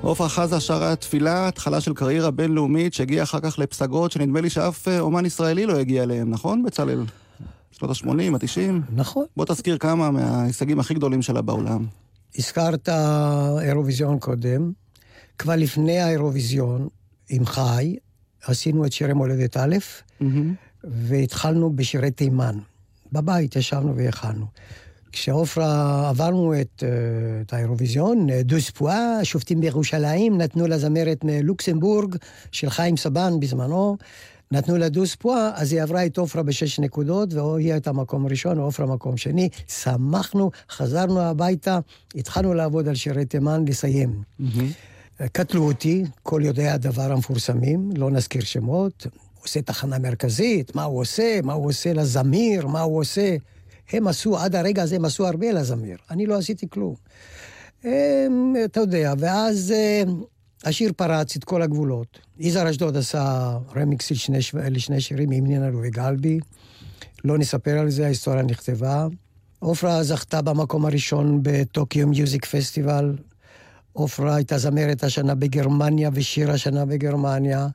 [0.09, 4.89] עופרה חזה שרה תפילה, התחלה של קריירה בינלאומית שהגיעה אחר כך לפסגות שנדמה לי שאף
[4.89, 7.05] אה, אומן ישראלי לא הגיע אליהם, נכון, בצלאל?
[7.71, 8.93] שנות ה-80, ה-90?
[8.95, 9.25] נכון.
[9.37, 11.87] בוא תזכיר כמה מההישגים הכי גדולים שלה בעולם.
[12.39, 12.89] הזכרת
[13.63, 14.73] אירוויזיון קודם.
[15.39, 16.89] כבר לפני האירוויזיון,
[17.29, 17.97] עם חי,
[18.47, 19.77] עשינו את שירי מולדת א',
[20.85, 22.59] והתחלנו בשירי תימן.
[23.13, 24.47] בבית ישבנו והכנו.
[25.17, 26.89] כשעופרה עברנו את, אה,
[27.41, 32.17] את האירוויזיון, דוס פואה, שופטים בירושלים, נתנו לה זמרת מלוקסמבורג
[32.53, 33.97] של חיים סבן בזמנו,
[34.51, 38.59] נתנו לה דוס פואה, אז היא עברה את עופרה בשש נקודות, והיא הייתה מקום ראשון,
[38.59, 39.49] ועופרה מקום שני.
[39.69, 41.79] שמחנו, חזרנו הביתה,
[42.15, 44.23] התחלנו לעבוד על שירי תימן, לסיים.
[45.33, 49.07] קטלו אותי, כל יודעי הדבר המפורסמים, לא נזכיר שמות.
[49.43, 53.37] עושה תחנה מרכזית, מה הוא עושה, מה הוא עושה לזמיר, מה הוא עושה.
[53.93, 55.97] הם עשו, עד הרגע הזה הם עשו הרבה לזמיר.
[56.11, 56.95] אני לא עשיתי כלום.
[57.85, 60.03] הם, אתה יודע, ואז אה,
[60.65, 62.19] השיר פרץ את כל הגבולות.
[62.39, 64.39] יזהר אשדוד עשה רמיקס לשני,
[64.71, 66.39] לשני שירים עם נינה וגלבי.
[67.25, 69.07] לא נספר על זה, ההיסטוריה נכתבה.
[69.59, 73.17] עופרה זכתה במקום הראשון בטוקיו מיוזיק פסטיבל.
[73.93, 77.69] עופרה הייתה זמרת השנה בגרמניה ושיר השנה בגרמניה.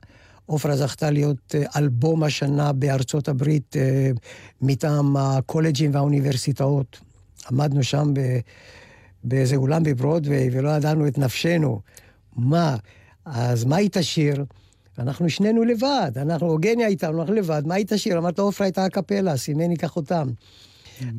[0.52, 4.10] עופרה זכתה להיות אה, אלבום השנה בארצות הברית אה,
[4.62, 7.00] מטעם הקולג'ים והאוניברסיטאות.
[7.50, 8.20] עמדנו שם ב,
[9.24, 11.80] באיזה אולם בברודוויי ולא ידענו את נפשנו.
[12.36, 12.76] מה?
[13.24, 14.44] אז מה היא תשיר?
[14.98, 18.18] אנחנו שנינו לבד, אנחנו, הוגניה איתנו, אנחנו לבד, מה היא תשיר?
[18.18, 20.28] אמרת, עופרה הייתה הקפלה, סימני קח אותם.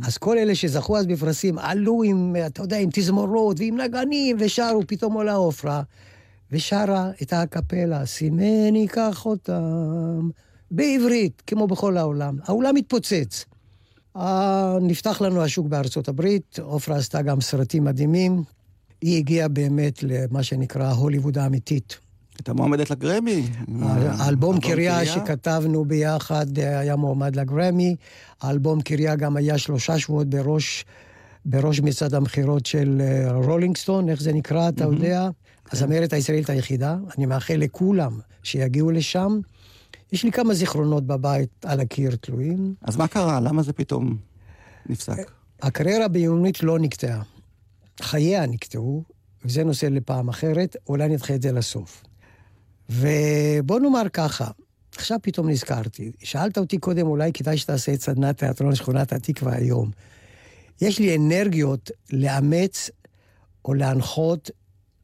[0.03, 4.81] אז כל אלה שזכו אז בפרסים עלו עם, אתה יודע, עם תזמורות ועם נגנים ושרו,
[4.87, 5.81] פתאום עולה עופרה.
[6.53, 10.29] ושרה את האקפלה, סימני קח אותם,
[10.71, 12.37] בעברית, כמו בכל העולם.
[12.43, 13.45] האולם התפוצץ.
[14.17, 18.43] אה, נפתח לנו השוק בארצות הברית, עופרה עשתה גם סרטים מדהימים.
[19.01, 21.97] היא הגיעה באמת למה שנקרא הוליווד האמיתית.
[22.37, 23.47] הייתה מועמדת לגרמי.
[23.81, 27.95] האלבום קריה שכתבנו ביחד אה, היה מועמד לגרמי.
[28.41, 30.85] האלבום קריה גם היה שלושה שבועות בראש,
[31.45, 33.01] בראש מצעד המכירות של
[33.33, 35.29] רולינג סטון, איך זה נקרא, אתה יודע?
[35.71, 36.97] הזמרת הישראלית היחידה.
[37.17, 39.39] אני מאחל לכולם שיגיעו לשם.
[40.11, 42.75] יש לי כמה זיכרונות בבית על הקיר תלויים.
[42.81, 43.39] אז מה קרה?
[43.39, 44.17] למה זה פתאום
[44.85, 45.31] נפסק?
[45.61, 47.21] הקריירה הבינונית לא נקטעה.
[48.01, 49.03] חייה נקטעו,
[49.45, 52.03] וזה נושא לפעם אחרת, אולי נדחה את זה לסוף.
[52.89, 54.47] ובוא נאמר ככה,
[54.95, 59.91] עכשיו פתאום נזכרתי, שאלת אותי קודם, אולי כדאי שתעשה את סדנת תיאטרון שכונת התקווה היום.
[60.81, 62.89] יש לי אנרגיות לאמץ
[63.65, 64.51] או להנחות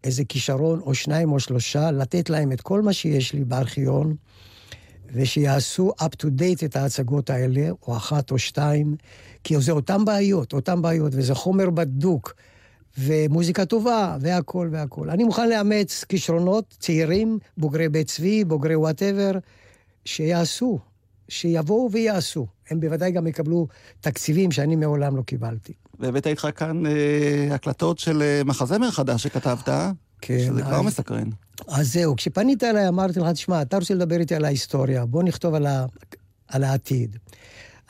[0.04, 4.16] איזה כישרון או שניים או שלושה, לתת להם את כל מה שיש לי בארכיון,
[5.14, 8.96] ושיעשו up to date את ההצגות האלה, או אחת או שתיים,
[9.44, 12.34] כי זה אותן בעיות, אותן בעיות, וזה חומר בדוק,
[12.98, 15.10] ומוזיקה טובה, והכול והכול.
[15.10, 19.32] אני מוכן לאמץ כישרונות צעירים, בוגרי בית צבי, בוגרי וואטאבר,
[20.06, 20.80] שיעשו,
[21.30, 22.48] שיבואו ויעשו.
[22.70, 23.68] הם בוודאי גם יקבלו
[24.02, 25.74] תקציבים שאני מעולם לא קיבלתי.
[26.00, 29.70] והבאת איתך כאן אה, הקלטות של אה, מחזמר חדש שכתבת,
[30.22, 31.30] כן, שזה כבר מסקרן.
[31.68, 35.54] אז זהו, כשפנית אליי אמרתי לך, תשמע, אתה רוצה לדבר איתי על ההיסטוריה, בוא נכתוב
[35.54, 35.86] על, ה,
[36.48, 37.18] על העתיד.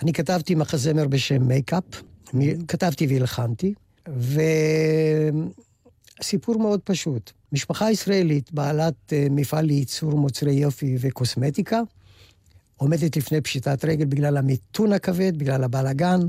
[0.01, 1.83] אני כתבתי מחזמר בשם מייקאפ,
[2.67, 3.73] כתבתי והלחנתי,
[6.19, 7.31] וסיפור מאוד פשוט.
[7.51, 11.81] משפחה ישראלית, בעלת אה, מפעל לייצור מוצרי יופי וקוסמטיקה,
[12.77, 16.19] עומדת לפני פשיטת רגל בגלל המיתון הכבד, בגלל הבלגן.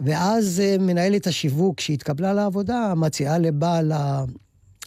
[0.00, 3.92] ואז אה, מנהלת השיווק שהתקבלה לעבודה מציעה לבעל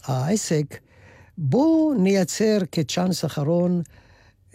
[0.05, 0.79] העסק,
[1.37, 3.81] בואו נייצר כצ'אנס אחרון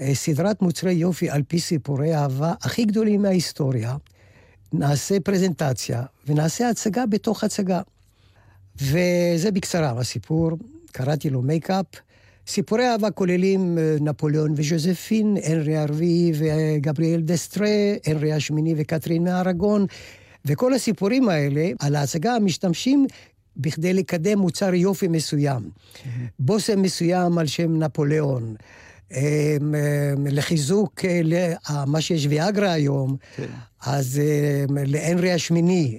[0.01, 3.97] אה, סדרת מוצרי יופי על פי סיפורי אהבה הכי גדולים מההיסטוריה.
[4.73, 7.81] נעשה פרזנטציה ונעשה הצגה בתוך הצגה.
[8.81, 10.51] וזה בקצרה הסיפור,
[10.93, 11.87] קראתי לו מייקאפ.
[12.47, 17.69] סיפורי אהבה כוללים אה, נפוליאון וז'וזפין, הנרי הרביעי וגבריאל דסטרה,
[18.07, 19.87] הנרי השמיני וקטרין מארגון,
[20.45, 23.07] וכל הסיפורים האלה על ההצגה משתמשים
[23.57, 25.71] בכדי לקדם מוצר יופי מסוים.
[26.39, 28.55] בושם מסוים על שם נפוליאון.
[30.27, 33.47] לחיזוק אה, מה שיש ויאגרה היום, כן.
[33.81, 34.21] אז
[34.87, 35.99] להנרי השמיני.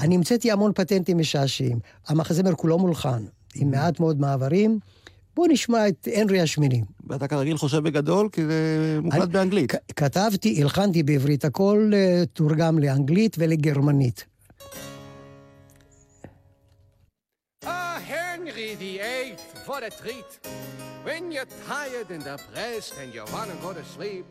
[0.00, 1.78] אני המצאתי המון פטנטים משעשעים.
[2.08, 3.22] המחזמר כולו מולחן,
[3.54, 4.78] עם מעט מאוד מעברים.
[5.34, 6.82] בואו נשמע את הנרי השמיני.
[7.08, 9.72] ואתה כרגיל חושב בגדול, כי זה מוקלט באנגלית.
[9.96, 14.24] כתבתי, הלחנתי בעברית, הכל אה, תורגם לאנגלית ולגרמנית.
[17.64, 20.30] Ah, Henry VIII, what a treat.
[21.04, 24.24] When you're tired and depressed and you want to go to sleep,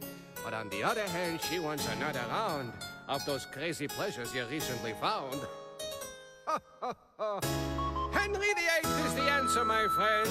[0.43, 2.71] but on the other hand, she wants another round
[3.07, 5.39] of those crazy pleasures you recently found.
[8.19, 10.29] Henry VIII is the answer, my friend.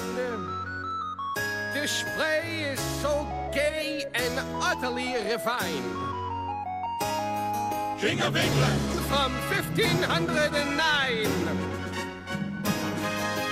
[1.73, 5.95] The spray is so gay and utterly refined.
[7.99, 8.81] King of England.
[9.09, 11.25] From 1509.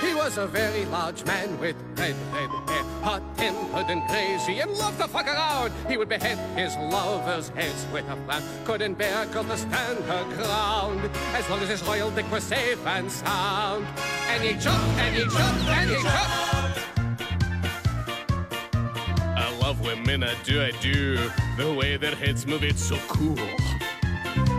[0.00, 2.67] He was a very large man with red, red hair,
[3.02, 5.72] hot-tempered and crazy, and loved to fuck around.
[5.88, 8.42] He would behead his lovers' heads with a frown.
[8.64, 13.10] Couldn't bear to stand her ground, as long as his royal dick was safe and
[13.10, 13.86] sound.
[14.28, 16.78] And he jumped, and he jumped, and he jumped.
[19.36, 21.30] I love women, I do, I do.
[21.56, 23.38] The way their heads move, it's so cool.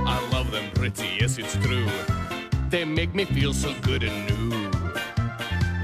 [0.06, 1.88] I love them pretty, yes, it's true.
[2.70, 4.70] They make me feel so good and new.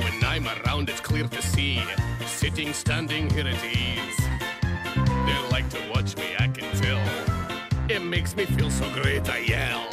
[0.03, 1.81] When I'm around, it's clear to see.
[2.45, 4.19] Sitting, standing here at ease.
[5.25, 7.01] They like to watch me, I can tell.
[7.89, 9.87] It makes me feel so great, I yell.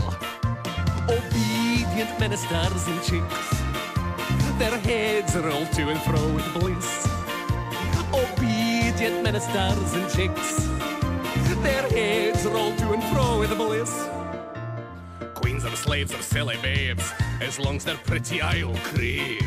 [1.08, 3.48] Obedient ministers and chicks.
[4.58, 7.08] Their heads roll to and fro with bliss.
[8.12, 10.66] Obedient ministers and chicks.
[11.62, 14.08] Their heads roll to and fro with bliss.
[15.32, 19.40] Queens or slaves or silly babes, as long as they're pretty, I'll crave.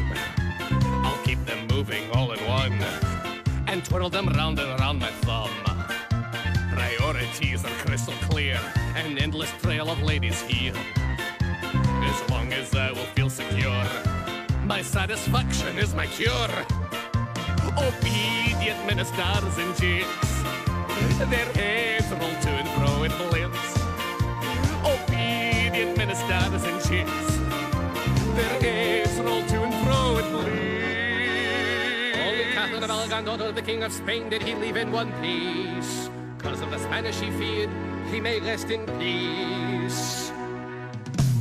[1.36, 2.82] Keep them moving all in one,
[3.68, 5.50] and twirl them round and round my thumb.
[6.72, 8.60] Priorities are crystal clear,
[8.96, 10.74] an endless trail of ladies here.
[12.04, 13.86] As long as I will feel secure,
[14.66, 16.56] my satisfaction is my cure.
[17.78, 20.32] Obedient ministers and chicks,
[21.30, 23.78] their heads roll to and fro in bliss.
[24.86, 27.38] Obedient ministers and chicks,
[28.36, 28.85] their heads
[33.06, 36.10] Aragon, daughter of the King of Spain, did he leave in one piece.
[36.40, 37.70] Cause of the Spanish he feared,
[38.10, 40.32] he may rest in peace.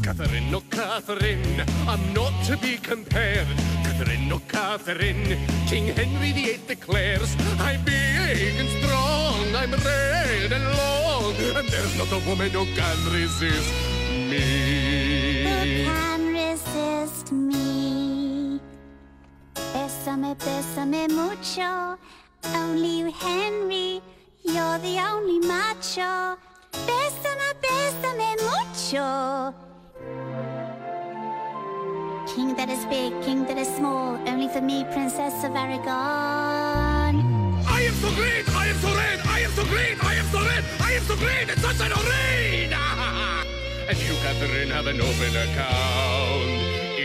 [0.03, 3.47] Catherine, no Catherine, I'm not to be compared.
[3.83, 11.33] Catherine, no Catherine, King Henry VIII declares, I'm big and strong, I'm red and long,
[11.57, 13.73] and there's not a woman who can resist
[14.13, 15.45] me.
[15.45, 17.84] Who can resist me?
[20.25, 21.99] Bésame, bésame mucho.
[22.55, 24.01] Only you, Henry.
[24.43, 26.39] You're the only macho.
[26.87, 29.55] Bésame, bésame mucho.
[32.35, 34.19] King that is big, king that is small.
[34.27, 35.85] Only for me, Princess of Aragon.
[37.67, 40.39] I am so great, I am so red, I am so great, I am so
[40.41, 42.73] red, I am so great, it's such an rain!
[43.89, 46.24] and you, Catherine, have an open account.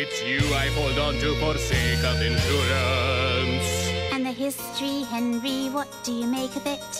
[0.01, 3.69] It's you I hold on to for sake of insurance.
[4.13, 6.91] And the history, Henry, what do you make of it?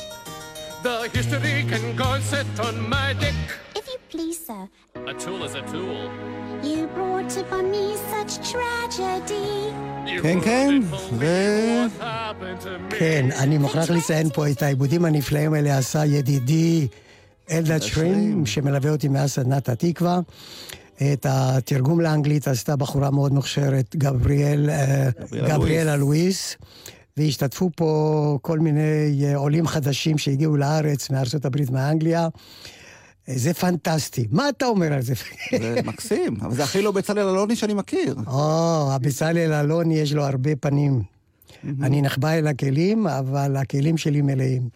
[0.84, 3.40] The history can go and sit on my dick.
[3.80, 4.64] If you please, sir.
[5.12, 6.04] A tool is a tool.
[6.70, 9.50] You brought upon me such tragedy.
[10.24, 10.80] כן, כן,
[11.20, 11.26] ו...
[12.90, 16.88] כן, אני מוכרח לציין פה את העיבודים הנפלאים האלה עשה ידידי
[17.52, 20.20] אלדד שרים, שמלווה אותי מאז סדנת התקווה.
[21.14, 26.56] את התרגום לאנגלית עשתה בחורה מאוד מוכשרת, גבריאל, אה, גבריאלה לואיס.
[27.18, 32.28] והשתתפו פה כל מיני אה, עולים חדשים שהגיעו לארץ, מארצות הברית, מאנגליה.
[33.30, 34.28] אה, זה פנטסטי.
[34.32, 35.14] מה אתה אומר על זה?
[35.60, 38.16] זה מקסים, אבל זה הכי לא בצלאל אלוני שאני מכיר.
[38.28, 41.04] או, הבצלאל אלוני יש לו הרבה פנים.
[41.82, 44.70] אני נחבא אל הכלים, אבל הכלים שלי מלאים.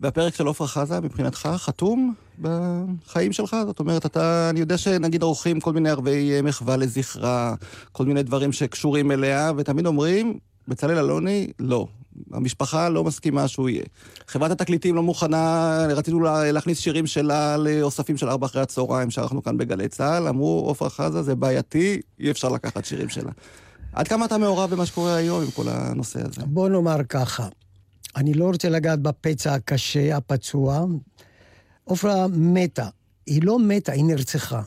[0.00, 3.56] והפרק של עפרה חזה, מבחינתך, חתום בחיים שלך?
[3.66, 7.54] זאת אומרת, אתה, אני יודע שנגיד עורכים כל מיני ערבי מחווה לזכרה,
[7.92, 10.38] כל מיני דברים שקשורים אליה, ותמיד אומרים,
[10.68, 11.86] בצלאל אלוני, לא.
[12.32, 13.82] המשפחה לא מסכימה שהוא יהיה.
[14.28, 19.42] חברת התקליטים לא מוכנה, רצינו לה- להכניס שירים שלה לאוספים של ארבע אחרי הצהריים, שערכנו
[19.42, 23.30] כאן בגלי צה"ל, אמרו, עפרה חזה, זה בעייתי, אי אפשר לקחת שירים שלה.
[23.92, 26.40] עד כמה אתה מעורב במה שקורה היום עם כל הנושא הזה?
[26.46, 27.48] בוא נאמר ככה,
[28.16, 30.84] אני לא רוצה לגעת בפצע הקשה, הפצוע.
[31.84, 32.88] עופרה מתה.
[33.26, 34.62] היא לא מתה, היא נרצחה.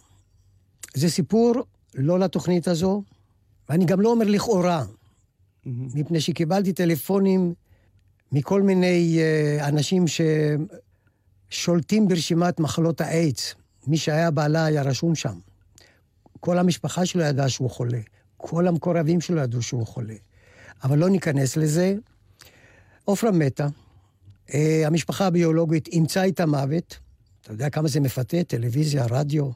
[0.93, 1.53] זה סיפור
[1.95, 3.03] לא לתוכנית הזו,
[3.69, 4.85] ואני גם לא אומר לכאורה,
[5.65, 7.53] מפני שקיבלתי טלפונים
[8.31, 10.05] מכל מיני אה, אנשים
[11.49, 13.55] ששולטים ברשימת מחלות האיידס.
[13.87, 15.39] מי שהיה בעלה היה רשום שם.
[16.39, 17.99] כל המשפחה שלו ידעה שהוא חולה.
[18.37, 20.15] כל המקורבים שלו ידעו שהוא חולה.
[20.83, 21.95] אבל לא ניכנס לזה.
[23.05, 23.67] עופרה מתה,
[24.53, 26.99] אה, המשפחה הביולוגית אימצה את המוות.
[27.41, 29.49] אתה יודע כמה זה מפתה, טלוויזיה, רדיו,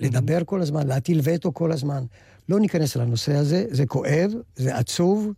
[0.00, 2.04] לדבר כל הזמן, להטיל וטו כל הזמן.
[2.48, 5.32] לא ניכנס לנושא הזה, זה כואב, זה עצוב,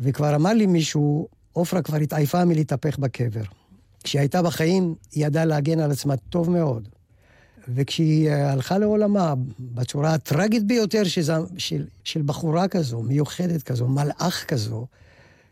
[0.00, 3.42] וכבר אמר לי מישהו, עופרה כבר התעייפה מלהתהפך בקבר.
[4.04, 6.88] כשהיא הייתה בחיים, היא ידעה להגן על עצמה טוב מאוד.
[7.74, 14.44] וכשהיא אה, הלכה לעולמה בצורה הטרגית ביותר שזה, של, של בחורה כזו, מיוחדת כזו, מלאך
[14.48, 14.86] כזו,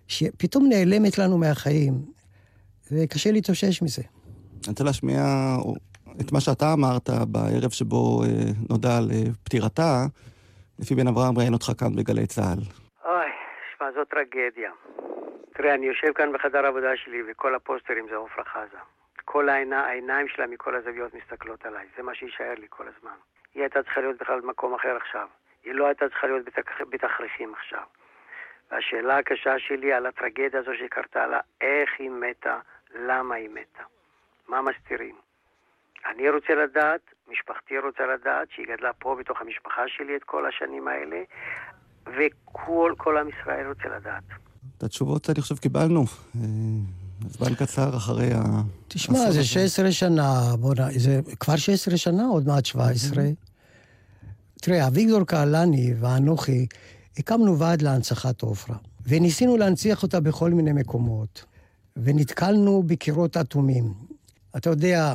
[0.08, 1.92] שפתאום נעלמת לנו מהחיים,
[2.92, 4.02] וקשה להתאושש מזה.
[4.02, 5.22] אני רוצה להשמיע
[6.20, 8.28] את מה שאתה אמרת בערב שבו אה,
[8.70, 9.92] נודע על אה, פטירתה,
[10.78, 12.60] לפי בן אברהם ראיין אותך כאן בגלי צה"ל.
[13.04, 13.30] אוי,
[13.76, 14.70] שמע, זו טרגדיה.
[15.54, 18.78] תראה, אני יושב כאן בחדר העבודה שלי, וכל הפוסטרים זה עפרה חזה.
[19.24, 23.18] כל העיני, העיניים שלה מכל הזוויות מסתכלות עליי, זה מה שיישאר לי כל הזמן.
[23.54, 25.26] היא הייתה צריכה להיות בכלל במקום אחר עכשיו.
[25.64, 26.80] היא לא הייתה צריכה להיות בתכ...
[26.90, 27.82] בתכריכים עכשיו.
[28.70, 32.58] והשאלה הקשה שלי על הטרגדיה הזו שקרתה לה, איך היא מתה,
[33.08, 33.84] למה היא מתה,
[34.48, 35.14] מה מסתירים.
[36.10, 37.00] אני רוצה לדעת,
[37.32, 41.22] משפחתי רוצה לדעת, שהיא גדלה פה בתוך המשפחה שלי את כל השנים האלה,
[42.06, 44.24] וכל כל עם ישראל רוצה לדעת.
[44.78, 46.00] את התשובות, אני חושב, קיבלנו.
[46.00, 46.40] אה,
[47.28, 48.42] זמן קצר אחרי ה...
[48.88, 50.22] תשמע, זה 16 שנה,
[50.60, 50.98] בוא נ...
[50.98, 53.24] זה כבר 16 שנה, עוד מעט 17.
[54.62, 56.66] תראה, אביגדור קהלני ואנוכי
[57.18, 61.44] הקמנו ועד להנצחת עופרה, וניסינו להנציח אותה בכל מיני מקומות,
[61.96, 63.94] ונתקלנו בקירות אטומים.
[64.56, 65.14] אתה יודע,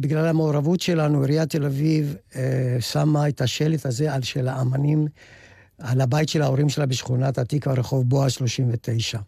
[0.00, 5.06] בגלל המעורבות שלנו, עיריית תל אביב אה, שמה את השלט הזה על של האמנים,
[5.78, 9.18] על הבית של ההורים שלה בשכונת התקווה, רחוב בועז 39.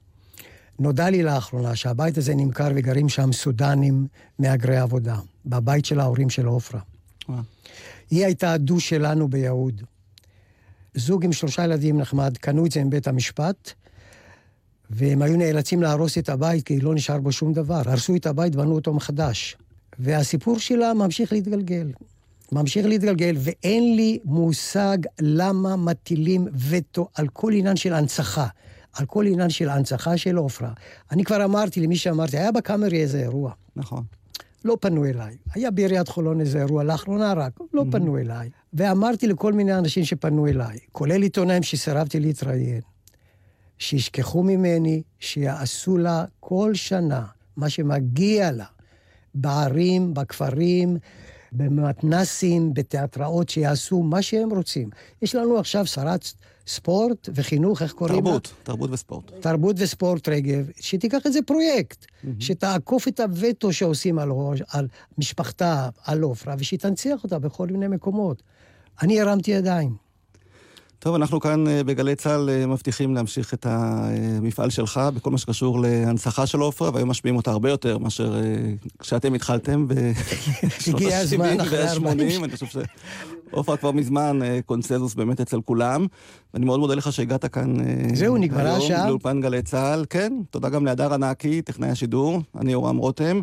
[0.78, 4.06] נודע לי לאחרונה שהבית הזה נמכר וגרים שם סודנים
[4.38, 5.16] מהגרי עבודה,
[5.46, 6.80] בבית של ההורים של עופרה.
[8.10, 9.82] היא הייתה הדו שלנו ביהוד.
[10.94, 13.72] זוג עם שלושה ילדים נחמד, קנו את זה עם בית המשפט,
[14.90, 17.82] והם היו נאלצים להרוס את הבית כי לא נשאר בו שום דבר.
[17.86, 19.56] הרסו את הבית, בנו אותו מחדש.
[19.98, 21.92] והסיפור שלה ממשיך להתגלגל.
[22.52, 28.46] ממשיך להתגלגל, ואין לי מושג למה מטילים וטו על כל עניין של הנצחה.
[28.92, 30.72] על כל עניין של הנצחה של עופרה.
[31.12, 33.52] אני כבר אמרתי למי שאמרתי, היה בקאמרי איזה אירוע.
[33.76, 34.04] נכון.
[34.68, 35.36] לא פנו אליי.
[35.54, 37.92] היה בעיריית חולון איזה אירוע, לאחרונה רק, לא mm-hmm.
[37.92, 38.50] פנו אליי.
[38.72, 42.80] ואמרתי לכל מיני אנשים שפנו אליי, כולל עיתונאים שסירבתי להתראיין,
[43.78, 47.24] שישכחו ממני, שיעשו לה כל שנה
[47.56, 48.64] מה שמגיע לה,
[49.34, 50.96] בערים, בכפרים,
[51.52, 54.88] במתנסים, בתיאטראות, שיעשו מה שהם רוצים.
[55.22, 56.24] יש לנו עכשיו שרת
[56.66, 58.64] ספורט וחינוך, איך קוראים תרבות, לה?
[58.64, 59.32] תרבות וספורט.
[59.40, 62.28] תרבות וספורט, רגב, שתיקח איזה פרויקט, mm-hmm.
[62.40, 64.30] שתעקוף את הווטו שעושים על,
[64.72, 64.88] על
[65.18, 68.42] משפחתה, על עופרה, ושתנציח אותה בכל מיני מקומות.
[69.02, 70.07] אני הרמתי ידיים.
[71.00, 75.80] טוב, אנחנו כאן אה, בגלי צה"ל אה, מבטיחים להמשיך את המפעל שלך בכל מה שקשור
[75.80, 78.40] להנצחה של עופרה, והיום משפיעים אותה הרבה יותר מאשר אה,
[78.98, 81.38] כשאתם התחלתם בשנות ה-70
[81.70, 82.44] וה-80.
[82.44, 82.66] אני חושב
[83.50, 86.06] שעופרה כבר מזמן קונסנזוס באמת אצל כולם.
[86.54, 87.74] ואני מאוד מודה לך שהגעת כאן
[88.14, 89.06] זהו, נגמרה השעה.
[89.08, 90.04] לאולפן גלי צה"ל.
[90.10, 93.40] כן, תודה גם להדר ענקי, טכנאי השידור, אני יורם רותם.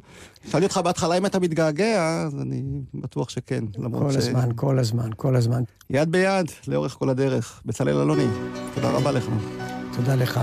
[0.51, 3.77] שאלתי אותך בהתחלה אם אתה מתגעגע, אז אני בטוח שכן, ש...
[3.91, 5.63] כל הזמן, כל הזמן, כל הזמן.
[5.89, 7.61] יד ביד, לאורך כל הדרך.
[7.65, 8.27] בצלאל אלוני,
[8.75, 9.29] תודה רבה לך.
[9.95, 10.39] תודה לך.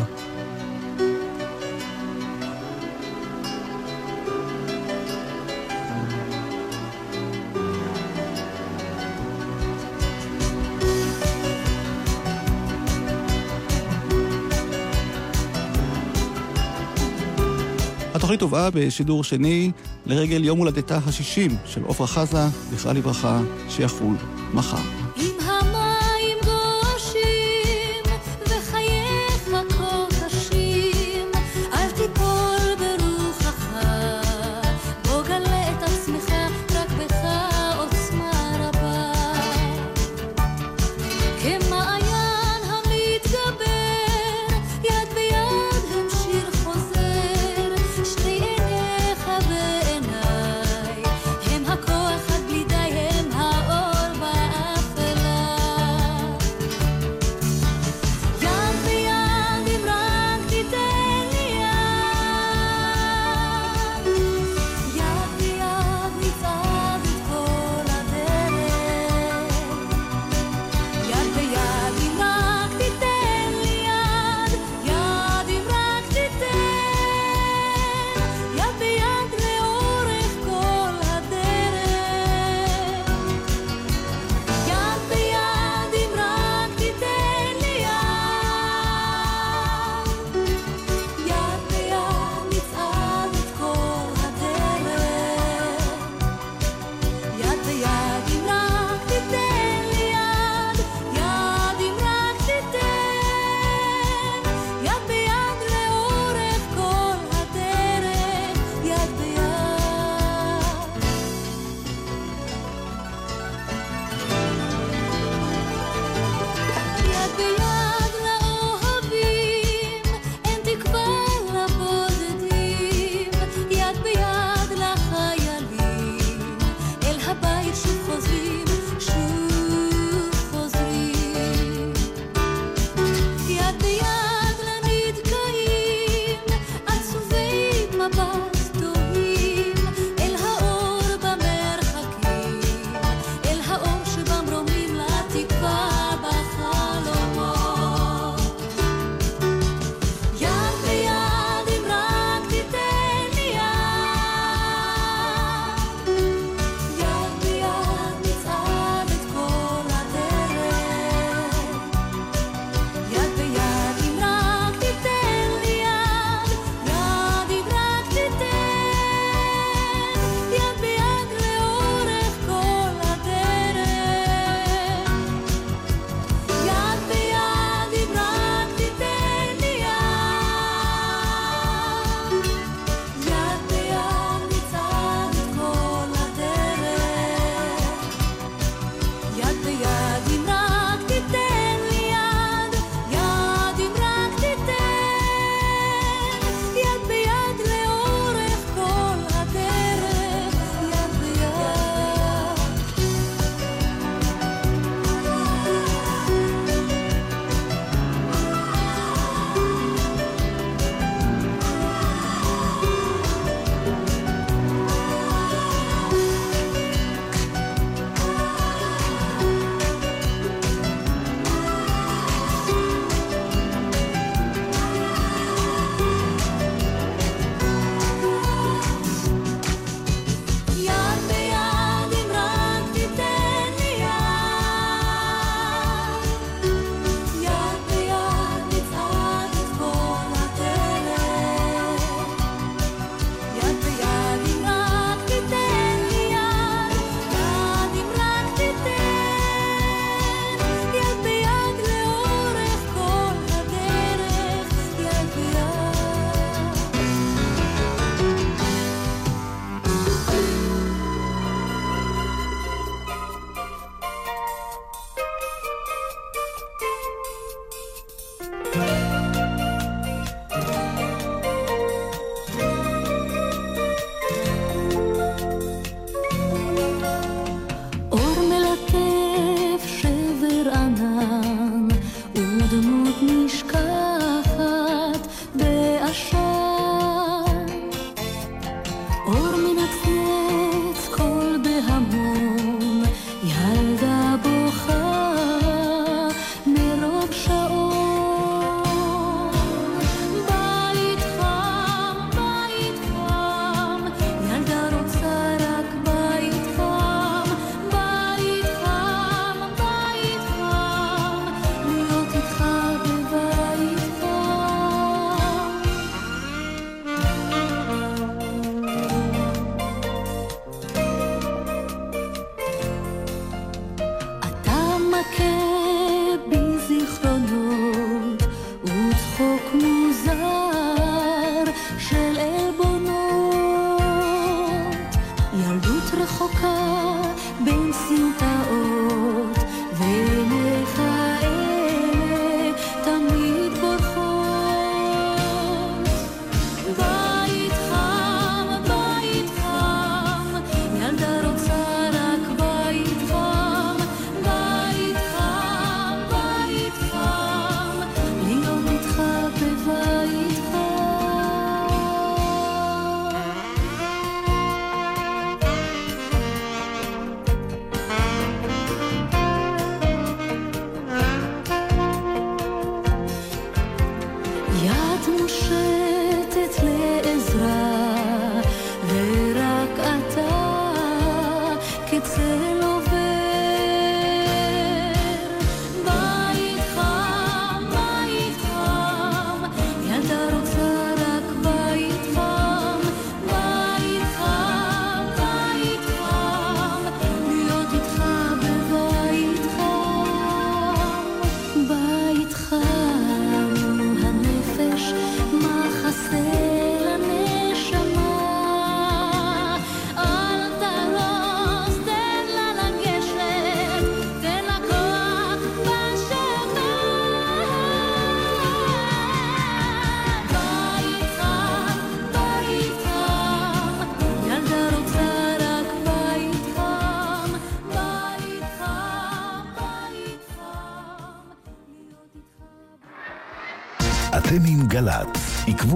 [18.32, 19.70] התוכנית הובאה בשידור שני
[20.06, 24.14] לרגל יום הולדתה ה-60 של עפרה חזה, זכרה לברכה, שיחול
[24.54, 25.01] מחר.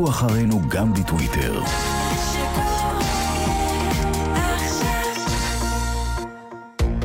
[0.09, 1.63] אחרינו גם בטוויטר.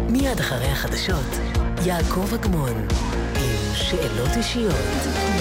[0.10, 1.40] מיד אחרי החדשות,
[1.86, 2.88] יעקב אגמון,
[3.36, 5.41] עם שאלות אישיות.